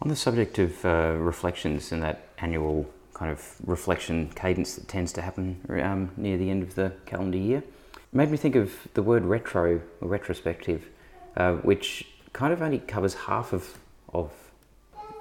On 0.00 0.08
the 0.08 0.14
subject 0.14 0.60
of 0.60 0.84
uh, 0.84 1.16
reflections 1.18 1.90
and 1.90 2.00
that 2.04 2.28
annual 2.38 2.88
kind 3.12 3.32
of 3.32 3.56
reflection 3.66 4.30
cadence 4.36 4.76
that 4.76 4.86
tends 4.86 5.12
to 5.14 5.20
happen 5.20 5.60
um, 5.82 6.12
near 6.16 6.38
the 6.38 6.48
end 6.48 6.62
of 6.62 6.76
the 6.76 6.92
calendar 7.06 7.36
year, 7.36 7.58
it 7.58 8.12
made 8.12 8.30
me 8.30 8.36
think 8.36 8.54
of 8.54 8.72
the 8.94 9.02
word 9.02 9.24
retro 9.24 9.80
or 10.00 10.08
retrospective, 10.08 10.88
uh, 11.36 11.54
which 11.54 12.06
kind 12.32 12.52
of 12.52 12.62
only 12.62 12.78
covers 12.78 13.14
half 13.14 13.52
of 13.52 13.78
of 14.14 14.30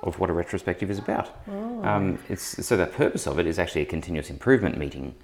of 0.04 0.20
what 0.20 0.30
a 0.30 0.34
retrospective 0.34 0.92
is 0.92 1.00
about. 1.00 1.36
Oh. 1.50 1.84
Um, 1.84 2.20
it's, 2.30 2.64
so 2.64 2.78
the 2.78 2.86
purpose 2.86 3.26
of 3.26 3.40
it 3.40 3.48
is 3.48 3.58
actually 3.58 3.82
a 3.82 3.86
continuous 3.86 4.30
improvement 4.30 4.78
meeting. 4.78 5.16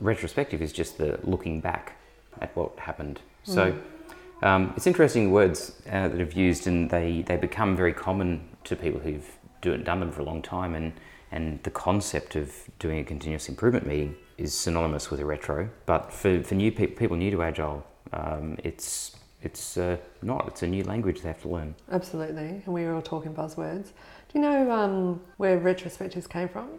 Retrospective 0.00 0.62
is 0.62 0.72
just 0.72 0.96
the 0.96 1.20
looking 1.22 1.60
back 1.60 1.98
at 2.40 2.54
what 2.56 2.78
happened. 2.78 3.20
So 3.44 3.72
mm. 3.72 4.46
um, 4.46 4.72
it's 4.76 4.86
interesting 4.86 5.30
words 5.30 5.80
uh, 5.90 6.08
that 6.08 6.18
have 6.18 6.32
used, 6.32 6.66
and 6.66 6.90
they, 6.90 7.22
they 7.22 7.36
become 7.36 7.76
very 7.76 7.92
common 7.92 8.48
to 8.64 8.76
people 8.76 9.00
who've 9.00 9.28
do, 9.60 9.76
done 9.76 10.00
them 10.00 10.10
for 10.10 10.22
a 10.22 10.24
long 10.24 10.42
time. 10.42 10.74
And, 10.74 10.92
and 11.30 11.62
the 11.62 11.70
concept 11.70 12.36
of 12.36 12.52
doing 12.78 12.98
a 12.98 13.04
continuous 13.04 13.48
improvement 13.48 13.86
meeting 13.86 14.16
is 14.38 14.54
synonymous 14.54 15.10
with 15.10 15.20
a 15.20 15.24
retro. 15.24 15.68
But 15.86 16.12
for, 16.12 16.42
for 16.42 16.54
new 16.54 16.72
pe- 16.72 16.86
people 16.86 17.16
new 17.16 17.30
to 17.30 17.42
Agile, 17.42 17.84
um, 18.12 18.56
it's 18.62 19.16
it's 19.42 19.76
uh, 19.76 19.98
not. 20.22 20.48
It's 20.48 20.62
a 20.62 20.66
new 20.66 20.84
language 20.84 21.20
they 21.20 21.28
have 21.28 21.42
to 21.42 21.48
learn. 21.48 21.74
Absolutely. 21.92 22.62
And 22.64 22.68
we 22.68 22.84
were 22.84 22.94
all 22.94 23.02
talking 23.02 23.34
buzzwords. 23.34 23.88
Do 24.28 24.38
you 24.38 24.40
know 24.40 24.70
um, 24.70 25.20
where 25.36 25.60
retrospectives 25.60 26.28
came 26.28 26.48
from? 26.48 26.70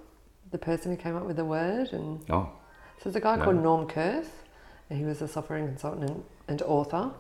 The 0.50 0.58
person 0.58 0.90
who 0.90 0.98
came 0.98 1.16
up 1.16 1.26
with 1.26 1.36
the 1.36 1.46
word 1.46 1.90
and 1.94 2.26
oh, 2.30 2.50
so 2.98 3.04
there's 3.04 3.16
a 3.16 3.20
guy 3.20 3.36
no. 3.36 3.44
called 3.44 3.62
Norm 3.62 3.88
Kerth 3.88 4.45
he 4.90 5.04
was 5.04 5.22
a 5.22 5.28
software 5.28 5.60
consultant 5.60 6.10
and, 6.10 6.24
and 6.48 6.62
author. 6.64 7.12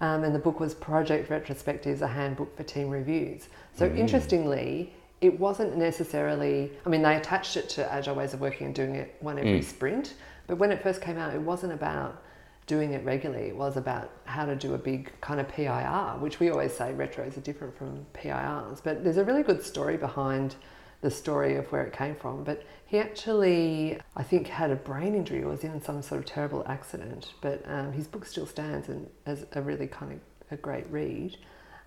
Um, 0.00 0.22
and 0.22 0.34
the 0.34 0.38
book 0.38 0.60
was 0.60 0.74
Project 0.74 1.28
Retrospectives, 1.28 2.02
a 2.02 2.06
handbook 2.06 2.56
for 2.56 2.62
team 2.62 2.88
reviews. 2.88 3.48
So, 3.74 3.88
mm. 3.88 3.98
interestingly, 3.98 4.92
it 5.20 5.38
wasn't 5.38 5.76
necessarily, 5.76 6.70
I 6.86 6.88
mean, 6.88 7.02
they 7.02 7.16
attached 7.16 7.56
it 7.56 7.68
to 7.70 7.92
agile 7.92 8.14
ways 8.14 8.32
of 8.34 8.40
working 8.40 8.66
and 8.66 8.74
doing 8.74 8.94
it 8.94 9.16
one 9.20 9.38
every 9.38 9.60
mm. 9.60 9.64
sprint. 9.64 10.14
But 10.46 10.58
when 10.58 10.70
it 10.70 10.82
first 10.82 11.00
came 11.00 11.18
out, 11.18 11.34
it 11.34 11.40
wasn't 11.40 11.72
about 11.72 12.22
doing 12.66 12.92
it 12.92 13.04
regularly. 13.04 13.48
It 13.48 13.56
was 13.56 13.76
about 13.76 14.10
how 14.24 14.46
to 14.46 14.54
do 14.54 14.74
a 14.74 14.78
big 14.78 15.10
kind 15.20 15.40
of 15.40 15.48
PIR, 15.48 16.20
which 16.20 16.38
we 16.38 16.50
always 16.50 16.72
say 16.72 16.92
retros 16.96 17.36
are 17.36 17.40
different 17.40 17.76
from 17.76 18.06
PIRs. 18.12 18.80
But 18.80 19.02
there's 19.02 19.16
a 19.16 19.24
really 19.24 19.42
good 19.42 19.62
story 19.62 19.96
behind 19.96 20.54
the 21.00 21.10
story 21.10 21.56
of 21.56 21.70
where 21.70 21.84
it 21.84 21.92
came 21.92 22.14
from. 22.14 22.44
But 22.44 22.64
he 22.86 22.98
actually, 22.98 23.98
I 24.16 24.22
think, 24.22 24.48
had 24.48 24.70
a 24.70 24.76
brain 24.76 25.14
injury 25.14 25.42
or 25.42 25.48
was 25.48 25.64
in 25.64 25.82
some 25.82 26.02
sort 26.02 26.20
of 26.20 26.26
terrible 26.26 26.64
accident. 26.66 27.32
But 27.40 27.62
um, 27.66 27.92
his 27.92 28.06
book 28.06 28.24
still 28.26 28.46
stands 28.46 28.88
and 28.88 29.08
as 29.26 29.46
a 29.52 29.62
really 29.62 29.86
kind 29.86 30.12
of 30.12 30.18
a 30.50 30.56
great 30.56 30.90
read. 30.90 31.36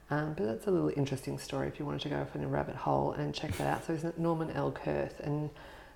Um, 0.09 0.33
but 0.35 0.45
that's 0.45 0.67
a 0.67 0.71
little 0.71 0.91
interesting 0.95 1.39
story 1.39 1.67
if 1.67 1.79
you 1.79 1.85
wanted 1.85 2.01
to 2.01 2.09
go 2.09 2.19
off 2.19 2.35
in 2.35 2.43
a 2.43 2.47
rabbit 2.47 2.75
hole 2.75 3.13
and 3.13 3.33
check 3.33 3.55
that 3.57 3.67
out. 3.67 3.87
So 3.87 3.93
it's 3.93 4.17
Norman 4.17 4.51
L. 4.51 4.71
Kerth, 4.71 5.21
and 5.21 5.49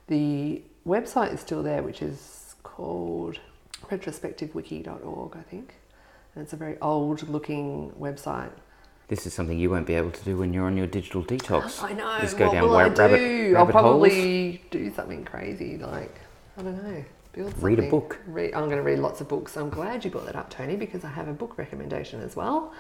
the 0.08 0.62
website 0.88 1.34
is 1.34 1.42
still 1.42 1.62
there, 1.62 1.84
which 1.84 2.02
is 2.02 2.56
called 2.64 3.40
retrospectivewiki.org, 3.90 5.36
I 5.36 5.42
think. 5.42 5.76
And 6.34 6.44
it's 6.44 6.54
a 6.54 6.58
very 6.58 6.78
old 6.80 7.28
looking 7.28 7.92
website 8.00 8.52
this 9.08 9.28
is 9.28 9.34
something 9.34 9.58
you 9.60 9.70
won't 9.70 9.86
be 9.86 9.94
able 9.94 10.12
to 10.12 10.24
do 10.24 10.38
when 10.38 10.54
you're 10.54 10.66
on 10.66 10.78
your 10.78 10.88
digital 10.88 11.24
detox. 11.24 11.84
I 11.90 11.94
know. 11.94 12.18
Just 12.22 12.38
go 12.38 12.48
what 12.48 12.54
down 12.54 12.64
will 12.64 12.78
rabbit, 12.78 13.00
I 13.00 13.08
do? 13.18 13.54
Rabbit 13.54 13.76
I'll 13.76 13.82
probably 13.82 14.52
holes. 14.52 14.66
do 14.72 14.94
something 14.94 15.26
crazy, 15.26 15.78
like 15.78 16.20
I 16.58 16.64
don't 16.64 16.84
know, 16.84 17.06
build 17.34 17.52
something. 17.52 17.64
Read 17.64 17.80
a 17.80 17.90
book. 17.90 18.20
Read, 18.26 18.54
I'm 18.54 18.66
going 18.66 18.78
to 18.78 18.84
read 18.84 19.00
lots 19.00 19.22
of 19.22 19.28
books. 19.28 19.56
I'm 19.58 19.70
glad 19.70 20.04
you 20.04 20.12
brought 20.12 20.26
that 20.26 20.36
up, 20.36 20.50
Tony, 20.50 20.76
because 20.76 21.04
I 21.04 21.10
have 21.10 21.28
a 21.28 21.34
book 21.34 21.58
recommendation 21.58 22.22
as 22.22 22.36
well. 22.36 22.74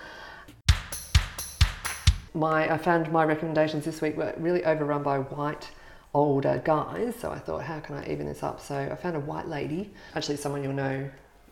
My 2.33 2.73
I 2.73 2.77
found 2.77 3.11
my 3.11 3.23
recommendations 3.23 3.85
this 3.85 4.01
week 4.01 4.17
were 4.17 4.33
really 4.37 4.65
overrun 4.65 5.03
by 5.03 5.19
white 5.19 5.69
older 6.13 6.61
guys, 6.63 7.13
so 7.19 7.31
I 7.31 7.39
thought, 7.39 7.63
how 7.63 7.79
can 7.81 7.95
I 7.95 8.09
even 8.09 8.25
this 8.25 8.41
up? 8.41 8.59
So 8.61 8.75
I 8.75 8.95
found 8.95 9.15
a 9.15 9.19
white 9.19 9.47
lady, 9.47 9.93
actually 10.15 10.37
someone 10.37 10.63
you'll 10.63 10.73
know 10.73 11.09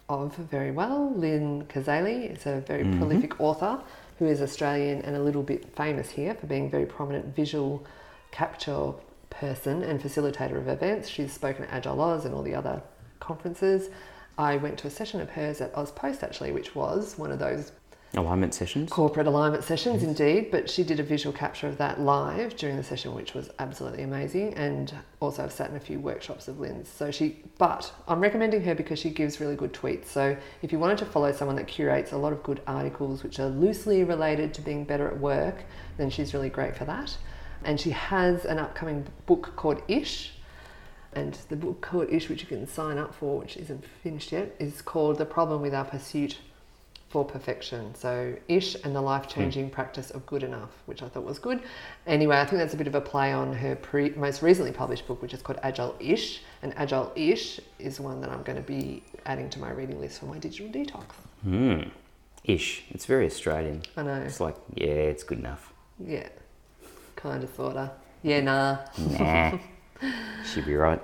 of 0.10 0.36
very 0.36 0.72
well, 0.72 1.14
Lynne 1.16 1.66
Cazaly. 1.66 2.36
is 2.36 2.46
a 2.46 2.62
very 2.62 2.84
mm-hmm. 2.84 3.00
prolific 3.00 3.40
author 3.40 3.82
who 4.20 4.26
is 4.26 4.42
Australian 4.42 5.02
and 5.02 5.16
a 5.16 5.22
little 5.22 5.44
bit 5.44 5.76
famous 5.76 6.12
here 6.12 6.34
for 6.34 6.48
being 6.48 6.68
a 6.68 6.70
very 6.70 6.86
prominent 6.86 7.36
visual 7.36 7.86
capture 8.32 8.94
person 9.30 9.84
and 9.84 10.02
facilitator 10.02 10.58
of 10.58 10.68
events. 10.68 11.10
She's 11.10 11.34
spoken 11.34 11.66
at 11.66 11.72
Agile 11.72 12.00
Oz 12.02 12.26
and 12.26 12.34
all 12.34 12.44
the 12.44 12.56
other 12.56 12.82
conferences. 13.20 13.90
I 14.38 14.58
went 14.58 14.78
to 14.80 14.88
a 14.88 14.92
session 14.92 15.22
of 15.22 15.30
hers 15.32 15.62
at 15.62 15.74
AusPost 15.74 16.24
actually, 16.24 16.52
which 16.52 16.76
was 16.76 17.18
one 17.18 17.32
of 17.32 17.40
those 17.40 17.72
Alignment 18.16 18.54
sessions? 18.54 18.92
Corporate 18.92 19.26
alignment 19.26 19.64
sessions, 19.64 20.04
yes. 20.04 20.10
indeed. 20.10 20.52
But 20.52 20.70
she 20.70 20.84
did 20.84 21.00
a 21.00 21.04
visual 21.04 21.36
capture 21.36 21.68
of 21.68 21.80
that 21.80 22.00
live 22.00 22.56
during 22.56 22.78
the 22.78 22.84
session, 22.84 23.16
which 23.16 23.34
was 23.34 23.50
absolutely 23.58 24.04
amazing. 24.04 24.54
And 24.54 24.94
also, 25.20 25.44
I've 25.44 25.52
sat 25.52 25.72
in 25.72 25.76
a 25.76 25.80
few 25.80 26.00
workshops 26.00 26.48
of 26.48 26.60
Lynne's. 26.60 26.88
So 26.88 27.10
she, 27.10 27.42
but 27.58 27.92
I'm 28.08 28.20
recommending 28.20 28.62
her 28.66 28.76
because 28.76 29.00
she 29.00 29.10
gives 29.10 29.40
really 29.40 29.56
good 29.56 29.74
tweets. 29.74 30.06
So 30.06 30.38
if 30.62 30.72
you 30.72 30.78
wanted 30.78 31.00
to 31.00 31.06
follow 31.06 31.32
someone 31.32 31.56
that 31.56 31.68
curates 31.68 32.12
a 32.12 32.18
lot 32.18 32.34
of 32.34 32.44
good 32.44 32.62
articles 32.68 33.24
which 33.24 33.40
are 33.40 33.48
loosely 33.48 34.04
related 34.04 34.54
to 34.56 34.62
being 34.62 34.84
better 34.84 35.08
at 35.08 35.20
work, 35.20 35.64
then 35.98 36.12
she's 36.12 36.36
really 36.36 36.50
great 36.50 36.76
for 36.76 36.86
that. 36.86 37.18
And 37.64 37.80
she 37.80 37.90
has 37.90 38.46
an 38.46 38.60
upcoming 38.60 39.08
book 39.26 39.54
called 39.56 39.82
Ish. 39.88 40.34
And 41.14 41.34
the 41.50 41.56
book 41.56 41.82
called 41.82 42.12
Ish, 42.12 42.30
which 42.30 42.42
you 42.42 42.48
can 42.48 42.68
sign 42.68 43.00
up 43.00 43.16
for, 43.16 43.40
which 43.40 43.58
isn't 43.58 43.84
finished 44.04 44.32
yet, 44.32 44.56
is 44.60 44.84
called 44.84 45.18
The 45.18 45.26
Problem 45.26 45.64
with 45.64 45.74
Our 45.74 45.86
Pursuit 45.86 46.38
for 47.14 47.24
perfection. 47.24 47.94
So 47.94 48.36
ish 48.48 48.76
and 48.84 48.96
the 48.96 49.02
life 49.02 49.28
changing 49.28 49.70
mm. 49.70 49.72
practice 49.72 50.10
of 50.10 50.26
good 50.26 50.42
enough, 50.42 50.72
which 50.88 51.04
I 51.04 51.10
thought 51.10 51.24
was 51.24 51.38
good. 51.38 51.62
Anyway, 52.08 52.36
I 52.36 52.44
think 52.44 52.58
that's 52.58 52.74
a 52.74 52.78
bit 52.78 52.88
of 52.88 52.96
a 52.96 53.02
play 53.02 53.32
on 53.32 53.54
her 53.54 53.76
pre- 53.76 54.16
most 54.16 54.42
recently 54.42 54.72
published 54.72 55.06
book, 55.06 55.22
which 55.22 55.32
is 55.32 55.44
called 55.44 55.60
Agile 55.62 55.96
Ish. 56.00 56.42
And 56.64 56.74
Agile 56.76 57.12
Ish 57.16 57.60
is 57.78 58.00
one 58.00 58.20
that 58.22 58.32
I'm 58.32 58.42
going 58.42 58.56
to 58.56 58.64
be 58.64 59.04
adding 59.28 59.48
to 59.52 59.60
my 59.60 59.70
reading 59.70 60.02
list 60.02 60.22
for 60.22 60.26
my 60.26 60.40
digital 60.40 60.70
detox. 60.70 61.06
Hmm. 61.44 61.90
Ish. 62.46 62.84
It's 62.90 63.06
very 63.06 63.28
Australian. 63.28 63.84
I 63.96 64.02
know. 64.02 64.16
It's 64.16 64.40
like, 64.40 64.56
yeah, 64.74 65.12
it's 65.14 65.24
good 65.24 65.38
enough. 65.38 65.72
Yeah. 66.04 66.30
Kind 67.16 67.44
of, 67.44 67.54
sorta. 67.56 67.92
Yeah, 68.24 68.42
nah. 68.42 68.80
Nah. 68.98 69.60
She'd 70.52 70.66
be 70.66 70.74
right. 70.74 71.02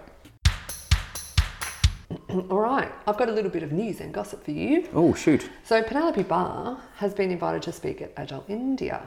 All 2.50 2.60
right, 2.60 2.92
I've 3.08 3.18
got 3.18 3.30
a 3.30 3.32
little 3.32 3.50
bit 3.50 3.64
of 3.64 3.72
news 3.72 4.02
and 4.02 4.14
gossip 4.14 4.46
for 4.46 4.52
you. 4.52 4.88
Oh, 4.94 5.14
shoot. 5.14 5.50
So, 5.64 5.82
Penelope 5.82 6.24
Barr 6.24 6.80
has 6.98 7.14
been 7.14 7.32
invited 7.32 7.64
to 7.64 7.72
speak 7.72 8.02
at 8.02 8.14
Agile 8.18 8.46
India. 8.48 9.02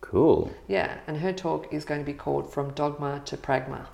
Cool. 0.00 0.50
Yeah, 0.66 0.98
and 1.06 1.18
her 1.18 1.32
talk 1.32 1.72
is 1.72 1.84
going 1.84 2.00
to 2.00 2.06
be 2.06 2.14
called 2.14 2.52
From 2.52 2.72
Dogma 2.72 3.22
to 3.26 3.36
Pragma. 3.36 3.86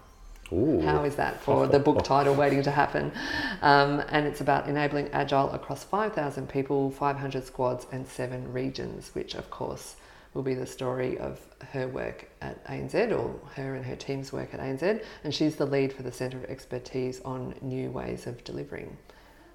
Ooh. 0.53 0.81
How 0.81 1.05
is 1.05 1.17
that 1.17 1.43
for 1.43 1.67
the 1.67 1.79
book 1.79 2.05
title 2.05 2.35
waiting 2.35 2.63
to 2.63 2.71
happen? 2.71 3.13
Um, 3.61 4.03
and 4.09 4.27
it's 4.27 4.41
about 4.41 4.69
enabling 4.69 5.09
Agile 5.09 5.51
across 5.51 5.85
5,000 5.85 6.49
people, 6.49 6.91
500 6.91 7.45
squads, 7.45 7.87
and 7.93 8.07
seven 8.07 8.51
regions, 8.53 9.11
which, 9.15 9.35
of 9.35 9.51
course, 9.51 9.97
will 10.35 10.43
be 10.43 10.55
the 10.55 10.67
story 10.67 11.17
of 11.19 11.41
her 11.73 11.89
work 11.89 12.29
at 12.43 12.63
ANZ 12.67 12.95
or 13.13 13.41
her 13.55 13.77
and 13.77 13.85
her 13.87 13.97
team's 13.97 14.33
work 14.33 14.53
at 14.53 14.61
ANZ. 14.61 15.03
And 15.23 15.33
she's 15.33 15.57
the 15.57 15.65
lead 15.65 15.93
for 15.93 16.03
the 16.03 16.13
Centre 16.13 16.39
of 16.39 16.45
Expertise 16.45 17.21
on 17.25 17.55
New 17.63 17.91
Ways 17.91 18.27
of 18.27 18.43
Delivering. 18.45 18.97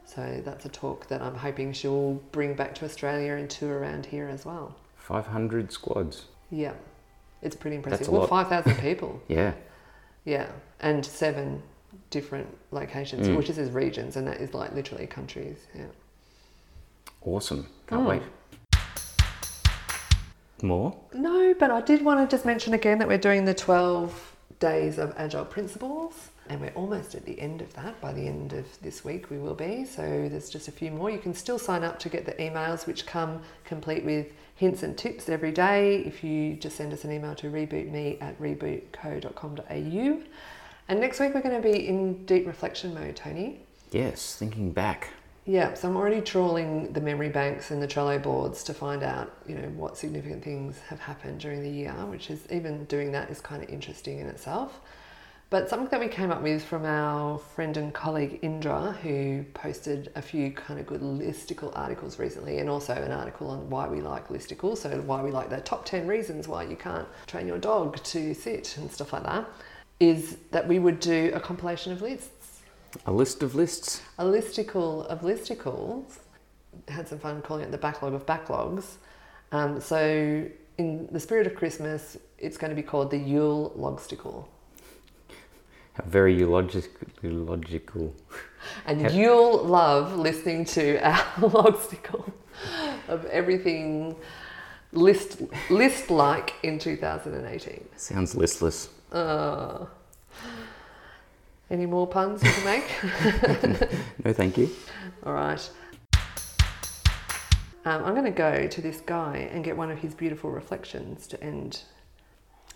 So 0.05 0.41
that's 0.43 0.65
a 0.65 0.69
talk 0.69 1.07
that 1.09 1.21
I'm 1.21 1.35
hoping 1.35 1.73
she'll 1.73 2.13
bring 2.31 2.55
back 2.55 2.73
to 2.75 2.85
Australia 2.85 3.33
and 3.33 3.49
tour 3.49 3.77
around 3.77 4.05
here 4.05 4.27
as 4.27 4.45
well. 4.45 4.75
500 4.97 5.71
squads. 5.71 6.25
Yeah, 6.49 6.73
it's 7.41 7.55
pretty 7.55 7.75
impressive. 7.75 7.99
That's 7.99 8.09
a 8.09 8.11
well, 8.11 8.27
5,000 8.27 8.75
people. 8.81 9.21
yeah. 9.27 9.53
Yeah, 10.25 10.47
and 10.81 11.05
seven 11.05 11.63
different 12.09 12.47
locations, 12.71 13.27
mm. 13.27 13.37
which 13.37 13.49
is 13.49 13.57
as 13.57 13.71
regions, 13.71 14.15
and 14.15 14.27
that 14.27 14.37
is 14.37 14.53
like 14.53 14.73
literally 14.73 15.07
countries. 15.07 15.57
Yeah. 15.75 15.85
Awesome. 17.21 17.67
Can't 17.87 18.03
mm. 18.03 18.09
wait. 18.09 18.21
More? 20.63 20.95
No, 21.13 21.53
but 21.57 21.71
I 21.71 21.81
did 21.81 22.03
want 22.03 22.27
to 22.27 22.33
just 22.33 22.45
mention 22.45 22.73
again 22.73 22.99
that 22.99 23.07
we're 23.07 23.17
doing 23.17 23.45
the 23.45 23.53
12 23.53 24.35
days 24.59 24.97
of 24.97 25.13
Agile 25.17 25.45
Principles, 25.45 26.29
and 26.49 26.59
we're 26.59 26.73
almost 26.75 27.15
at 27.15 27.25
the 27.25 27.39
end 27.39 27.61
of 27.61 27.73
that. 27.73 27.99
By 28.01 28.13
the 28.13 28.27
end 28.27 28.53
of 28.53 28.65
this 28.81 29.05
week, 29.05 29.29
we 29.29 29.37
will 29.37 29.53
be. 29.53 29.85
So 29.85 30.27
there's 30.29 30.49
just 30.49 30.67
a 30.67 30.71
few 30.71 30.91
more. 30.91 31.09
You 31.09 31.19
can 31.19 31.33
still 31.33 31.59
sign 31.59 31.83
up 31.83 31.99
to 31.99 32.09
get 32.09 32.25
the 32.25 32.33
emails, 32.33 32.87
which 32.87 33.05
come 33.05 33.41
complete 33.63 34.03
with 34.03 34.27
hints 34.55 34.83
and 34.83 34.97
tips 34.97 35.29
every 35.29 35.51
day. 35.51 35.97
If 35.99 36.23
you 36.23 36.55
just 36.55 36.75
send 36.75 36.91
us 36.91 37.03
an 37.03 37.11
email 37.11 37.35
to 37.35 37.49
rebootme 37.49 38.21
at 38.21 38.39
rebootco.com.au. 38.41 40.21
And 40.89 40.99
next 40.99 41.19
week, 41.19 41.33
we're 41.35 41.41
going 41.41 41.61
to 41.61 41.67
be 41.71 41.87
in 41.87 42.25
deep 42.25 42.47
reflection 42.47 42.93
mode, 42.93 43.15
Tony. 43.15 43.59
Yes, 43.91 44.35
thinking 44.35 44.71
back. 44.71 45.09
Yeah, 45.49 45.73
so 45.73 45.89
I'm 45.89 45.97
already 45.97 46.21
trawling 46.21 46.93
the 46.93 47.01
memory 47.01 47.29
banks 47.29 47.71
and 47.71 47.81
the 47.81 47.87
Trello 47.87 48.21
boards 48.21 48.63
to 48.65 48.73
find 48.75 49.01
out, 49.01 49.33
you 49.47 49.55
know, 49.55 49.67
what 49.69 49.97
significant 49.97 50.43
things 50.43 50.77
have 50.89 50.99
happened 50.99 51.39
during 51.39 51.63
the 51.63 51.69
year, 51.71 51.91
which 52.05 52.29
is 52.29 52.39
even 52.51 52.85
doing 52.85 53.11
that 53.13 53.31
is 53.31 53.41
kind 53.41 53.63
of 53.63 53.69
interesting 53.69 54.19
in 54.19 54.27
itself. 54.27 54.79
But 55.49 55.67
something 55.67 55.89
that 55.89 55.99
we 55.99 56.07
came 56.07 56.29
up 56.29 56.43
with 56.43 56.63
from 56.63 56.85
our 56.85 57.39
friend 57.39 57.75
and 57.77 57.91
colleague 57.91 58.37
Indra, 58.43 58.91
who 59.01 59.43
posted 59.55 60.11
a 60.15 60.21
few 60.21 60.51
kind 60.51 60.79
of 60.79 60.85
good 60.85 61.01
listicle 61.01 61.75
articles 61.75 62.19
recently, 62.19 62.59
and 62.59 62.69
also 62.69 62.93
an 62.93 63.11
article 63.11 63.49
on 63.49 63.71
why 63.71 63.87
we 63.87 64.01
like 64.01 64.27
listicles, 64.27 64.77
so 64.77 65.01
why 65.01 65.23
we 65.23 65.31
like 65.31 65.49
the 65.49 65.61
top 65.61 65.83
10 65.83 66.05
reasons 66.05 66.47
why 66.47 66.61
you 66.61 66.75
can't 66.75 67.07
train 67.25 67.47
your 67.47 67.57
dog 67.57 67.97
to 68.03 68.35
sit 68.35 68.77
and 68.77 68.91
stuff 68.91 69.13
like 69.13 69.23
that, 69.23 69.49
is 69.99 70.37
that 70.51 70.67
we 70.67 70.77
would 70.77 70.99
do 70.99 71.31
a 71.33 71.39
compilation 71.39 71.91
of 71.91 72.03
lists. 72.03 72.38
A 73.05 73.11
list 73.11 73.43
of 73.43 73.55
lists. 73.55 74.01
A 74.17 74.25
listicle 74.25 75.05
of 75.07 75.21
listicles. 75.21 76.19
Had 76.87 77.07
some 77.07 77.19
fun 77.19 77.41
calling 77.41 77.63
it 77.63 77.71
the 77.71 77.77
backlog 77.77 78.13
of 78.13 78.25
backlogs. 78.25 78.97
Um, 79.51 79.81
so, 79.81 80.45
in 80.77 81.07
the 81.11 81.19
spirit 81.19 81.47
of 81.47 81.55
Christmas, 81.55 82.17
it's 82.37 82.57
going 82.57 82.69
to 82.69 82.75
be 82.75 82.83
called 82.83 83.11
the 83.11 83.17
Yule 83.17 83.73
Logsticle. 83.77 84.47
How 85.93 86.03
very 86.05 86.35
eulogical. 86.35 88.15
And 88.85 89.01
Have- 89.01 89.13
you'll 89.13 89.63
love 89.63 90.17
listening 90.17 90.65
to 90.65 90.97
our 90.99 91.23
logsticle 91.49 92.31
of 93.07 93.25
everything 93.25 94.15
list 94.91 95.41
list 95.69 96.09
like 96.09 96.53
in 96.63 96.79
2018. 96.79 97.87
Sounds 97.95 98.35
listless. 98.35 98.89
Uh, 99.11 99.85
any 101.69 101.85
more 101.85 102.07
puns 102.07 102.43
you 102.43 102.51
can 102.51 102.65
make? 102.65 103.89
No, 104.25 104.33
thank 104.33 104.57
you. 104.57 104.69
All 105.25 105.33
right. 105.33 105.69
Um, 107.85 108.03
I'm 108.03 108.13
going 108.13 108.25
to 108.25 108.31
go 108.31 108.67
to 108.67 108.81
this 108.81 109.01
guy 109.01 109.49
and 109.51 109.63
get 109.63 109.75
one 109.77 109.89
of 109.89 109.99
his 109.99 110.13
beautiful 110.13 110.51
reflections 110.51 111.25
to 111.27 111.41
end. 111.43 111.81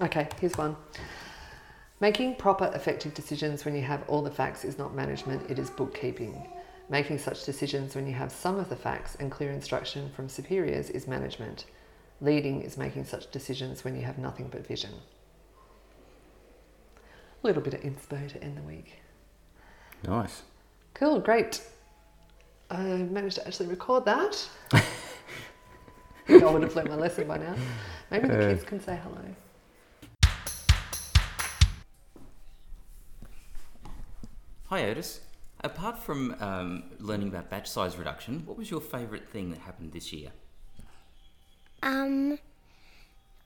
Okay, 0.01 0.27
here's 0.39 0.57
one. 0.57 0.75
Making 2.00 2.35
proper, 2.35 2.71
effective 2.73 3.13
decisions 3.13 3.63
when 3.65 3.75
you 3.75 3.81
have 3.81 4.03
all 4.07 4.21
the 4.21 4.31
facts 4.31 4.65
is 4.65 4.77
not 4.77 4.95
management, 4.95 5.50
it 5.50 5.59
is 5.59 5.69
bookkeeping. 5.69 6.47
Making 6.89 7.17
such 7.17 7.45
decisions 7.45 7.95
when 7.95 8.07
you 8.07 8.13
have 8.13 8.31
some 8.31 8.59
of 8.59 8.69
the 8.69 8.75
facts 8.75 9.15
and 9.19 9.31
clear 9.31 9.51
instruction 9.51 10.09
from 10.15 10.27
superiors 10.27 10.89
is 10.89 11.07
management. 11.07 11.65
Leading 12.19 12.62
is 12.62 12.77
making 12.77 13.05
such 13.05 13.31
decisions 13.31 13.83
when 13.83 13.95
you 13.95 14.01
have 14.03 14.17
nothing 14.17 14.47
but 14.50 14.65
vision. 14.65 14.91
A 17.43 17.47
little 17.47 17.62
bit 17.62 17.73
of 17.73 17.81
inspo 17.81 18.27
to 18.31 18.43
end 18.43 18.57
the 18.57 18.62
week. 18.62 18.93
Nice. 20.07 20.43
Cool, 20.93 21.19
great. 21.19 21.62
I 22.69 22.77
managed 22.81 23.35
to 23.35 23.45
actually 23.47 23.67
record 23.67 24.05
that. 24.05 24.47
I 24.71 24.81
would 26.29 26.63
have 26.63 26.75
learned 26.75 26.89
my 26.89 26.95
lesson 26.95 27.27
by 27.27 27.38
now. 27.38 27.55
Maybe 28.09 28.27
the 28.29 28.45
Uh. 28.45 28.50
kids 28.53 28.63
can 28.63 28.79
say 28.79 28.97
hello. 29.03 29.21
Hi, 34.67 34.85
Otis. 34.89 35.21
Apart 35.63 35.97
from 36.00 36.35
um, 36.41 36.83
learning 37.00 37.29
about 37.29 37.50
batch 37.50 37.69
size 37.69 37.97
reduction, 37.97 38.43
what 38.45 38.57
was 38.57 38.69
your 38.69 38.81
favourite 38.81 39.29
thing 39.29 39.50
that 39.51 39.59
happened 39.59 39.93
this 39.93 40.12
year? 40.12 40.31
Um, 41.81 42.38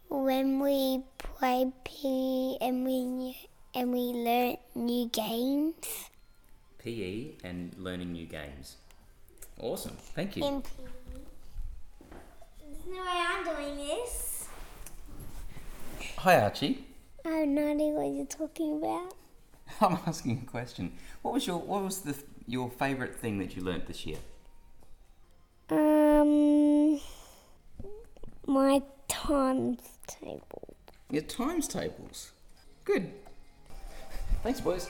when 0.09 0.59
we 0.59 1.03
played 1.19 1.73
PE 1.83 2.57
and 2.61 2.85
we 2.85 3.03
knew, 3.03 3.33
and 3.77 3.93
we 3.93 3.99
learnt 3.99 4.57
new 4.73 5.07
games 5.09 6.09
PE 6.79 7.33
and 7.43 7.75
learning 7.77 8.11
new 8.11 8.25
games. 8.25 8.77
Awesome. 9.59 9.95
Thank 10.15 10.35
you. 10.35 10.45
in 10.45 10.61
PE. 10.61 10.69
There's 12.61 12.85
no 12.87 13.01
way 13.01 13.23
I'm 13.27 13.43
doing 13.43 13.77
this. 13.77 14.47
Hi, 16.17 16.39
Archie. 16.41 16.85
I 17.23 17.29
have 17.29 17.47
no 17.47 17.71
idea 17.71 17.87
what 17.87 18.15
you're 18.15 18.25
talking 18.25 18.77
about. 18.77 19.13
I'm 19.81 19.99
asking 20.07 20.43
a 20.47 20.49
question. 20.49 20.93
What 21.21 21.33
was 21.33 21.45
your 21.45 21.59
What 21.59 21.83
was 21.83 22.01
the 22.01 22.15
your 22.47 22.69
favourite 22.69 23.15
thing 23.15 23.37
that 23.39 23.55
you 23.55 23.61
learnt 23.61 23.87
this 23.87 24.05
year? 24.05 24.19
Um, 25.69 26.99
my 28.47 28.81
times 29.07 29.81
table. 30.07 30.75
Your 31.11 31.23
times 31.23 31.67
tables. 31.67 32.31
Good. 32.85 33.11
Thanks, 34.43 34.61
boys. 34.61 34.89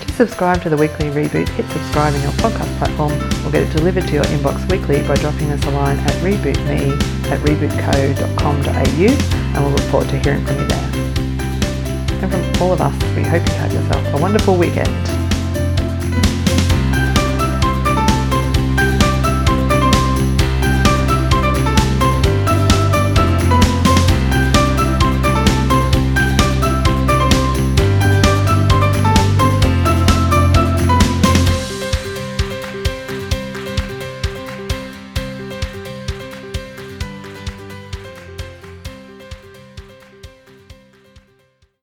To 0.00 0.12
subscribe 0.14 0.62
to 0.62 0.70
the 0.70 0.76
weekly 0.76 1.06
reboot, 1.06 1.48
hit 1.50 1.66
subscribe 1.70 2.14
in 2.14 2.22
your 2.22 2.32
podcast 2.32 2.76
platform 2.78 3.12
or 3.46 3.50
get 3.52 3.62
it 3.62 3.76
delivered 3.76 4.06
to 4.08 4.14
your 4.14 4.24
inbox 4.24 4.68
weekly 4.70 5.06
by 5.06 5.16
dropping 5.16 5.50
us 5.50 5.64
a 5.64 5.70
line 5.70 5.98
at 5.98 6.12
rebootme 6.22 7.00
at 7.30 7.40
rebootco.com.au 7.40 8.74
and 8.74 9.64
we'll 9.64 9.72
look 9.72 9.80
forward 9.90 10.08
to 10.08 10.18
hearing 10.18 10.44
from 10.44 10.58
you 10.58 10.66
there. 10.66 10.90
And 12.22 12.32
from 12.32 12.62
all 12.62 12.72
of 12.72 12.80
us, 12.80 12.94
we 13.14 13.22
hope 13.22 13.46
you 13.46 13.54
have 13.54 13.72
yourself 13.72 14.14
a 14.14 14.16
wonderful 14.20 14.56
weekend. 14.56 15.27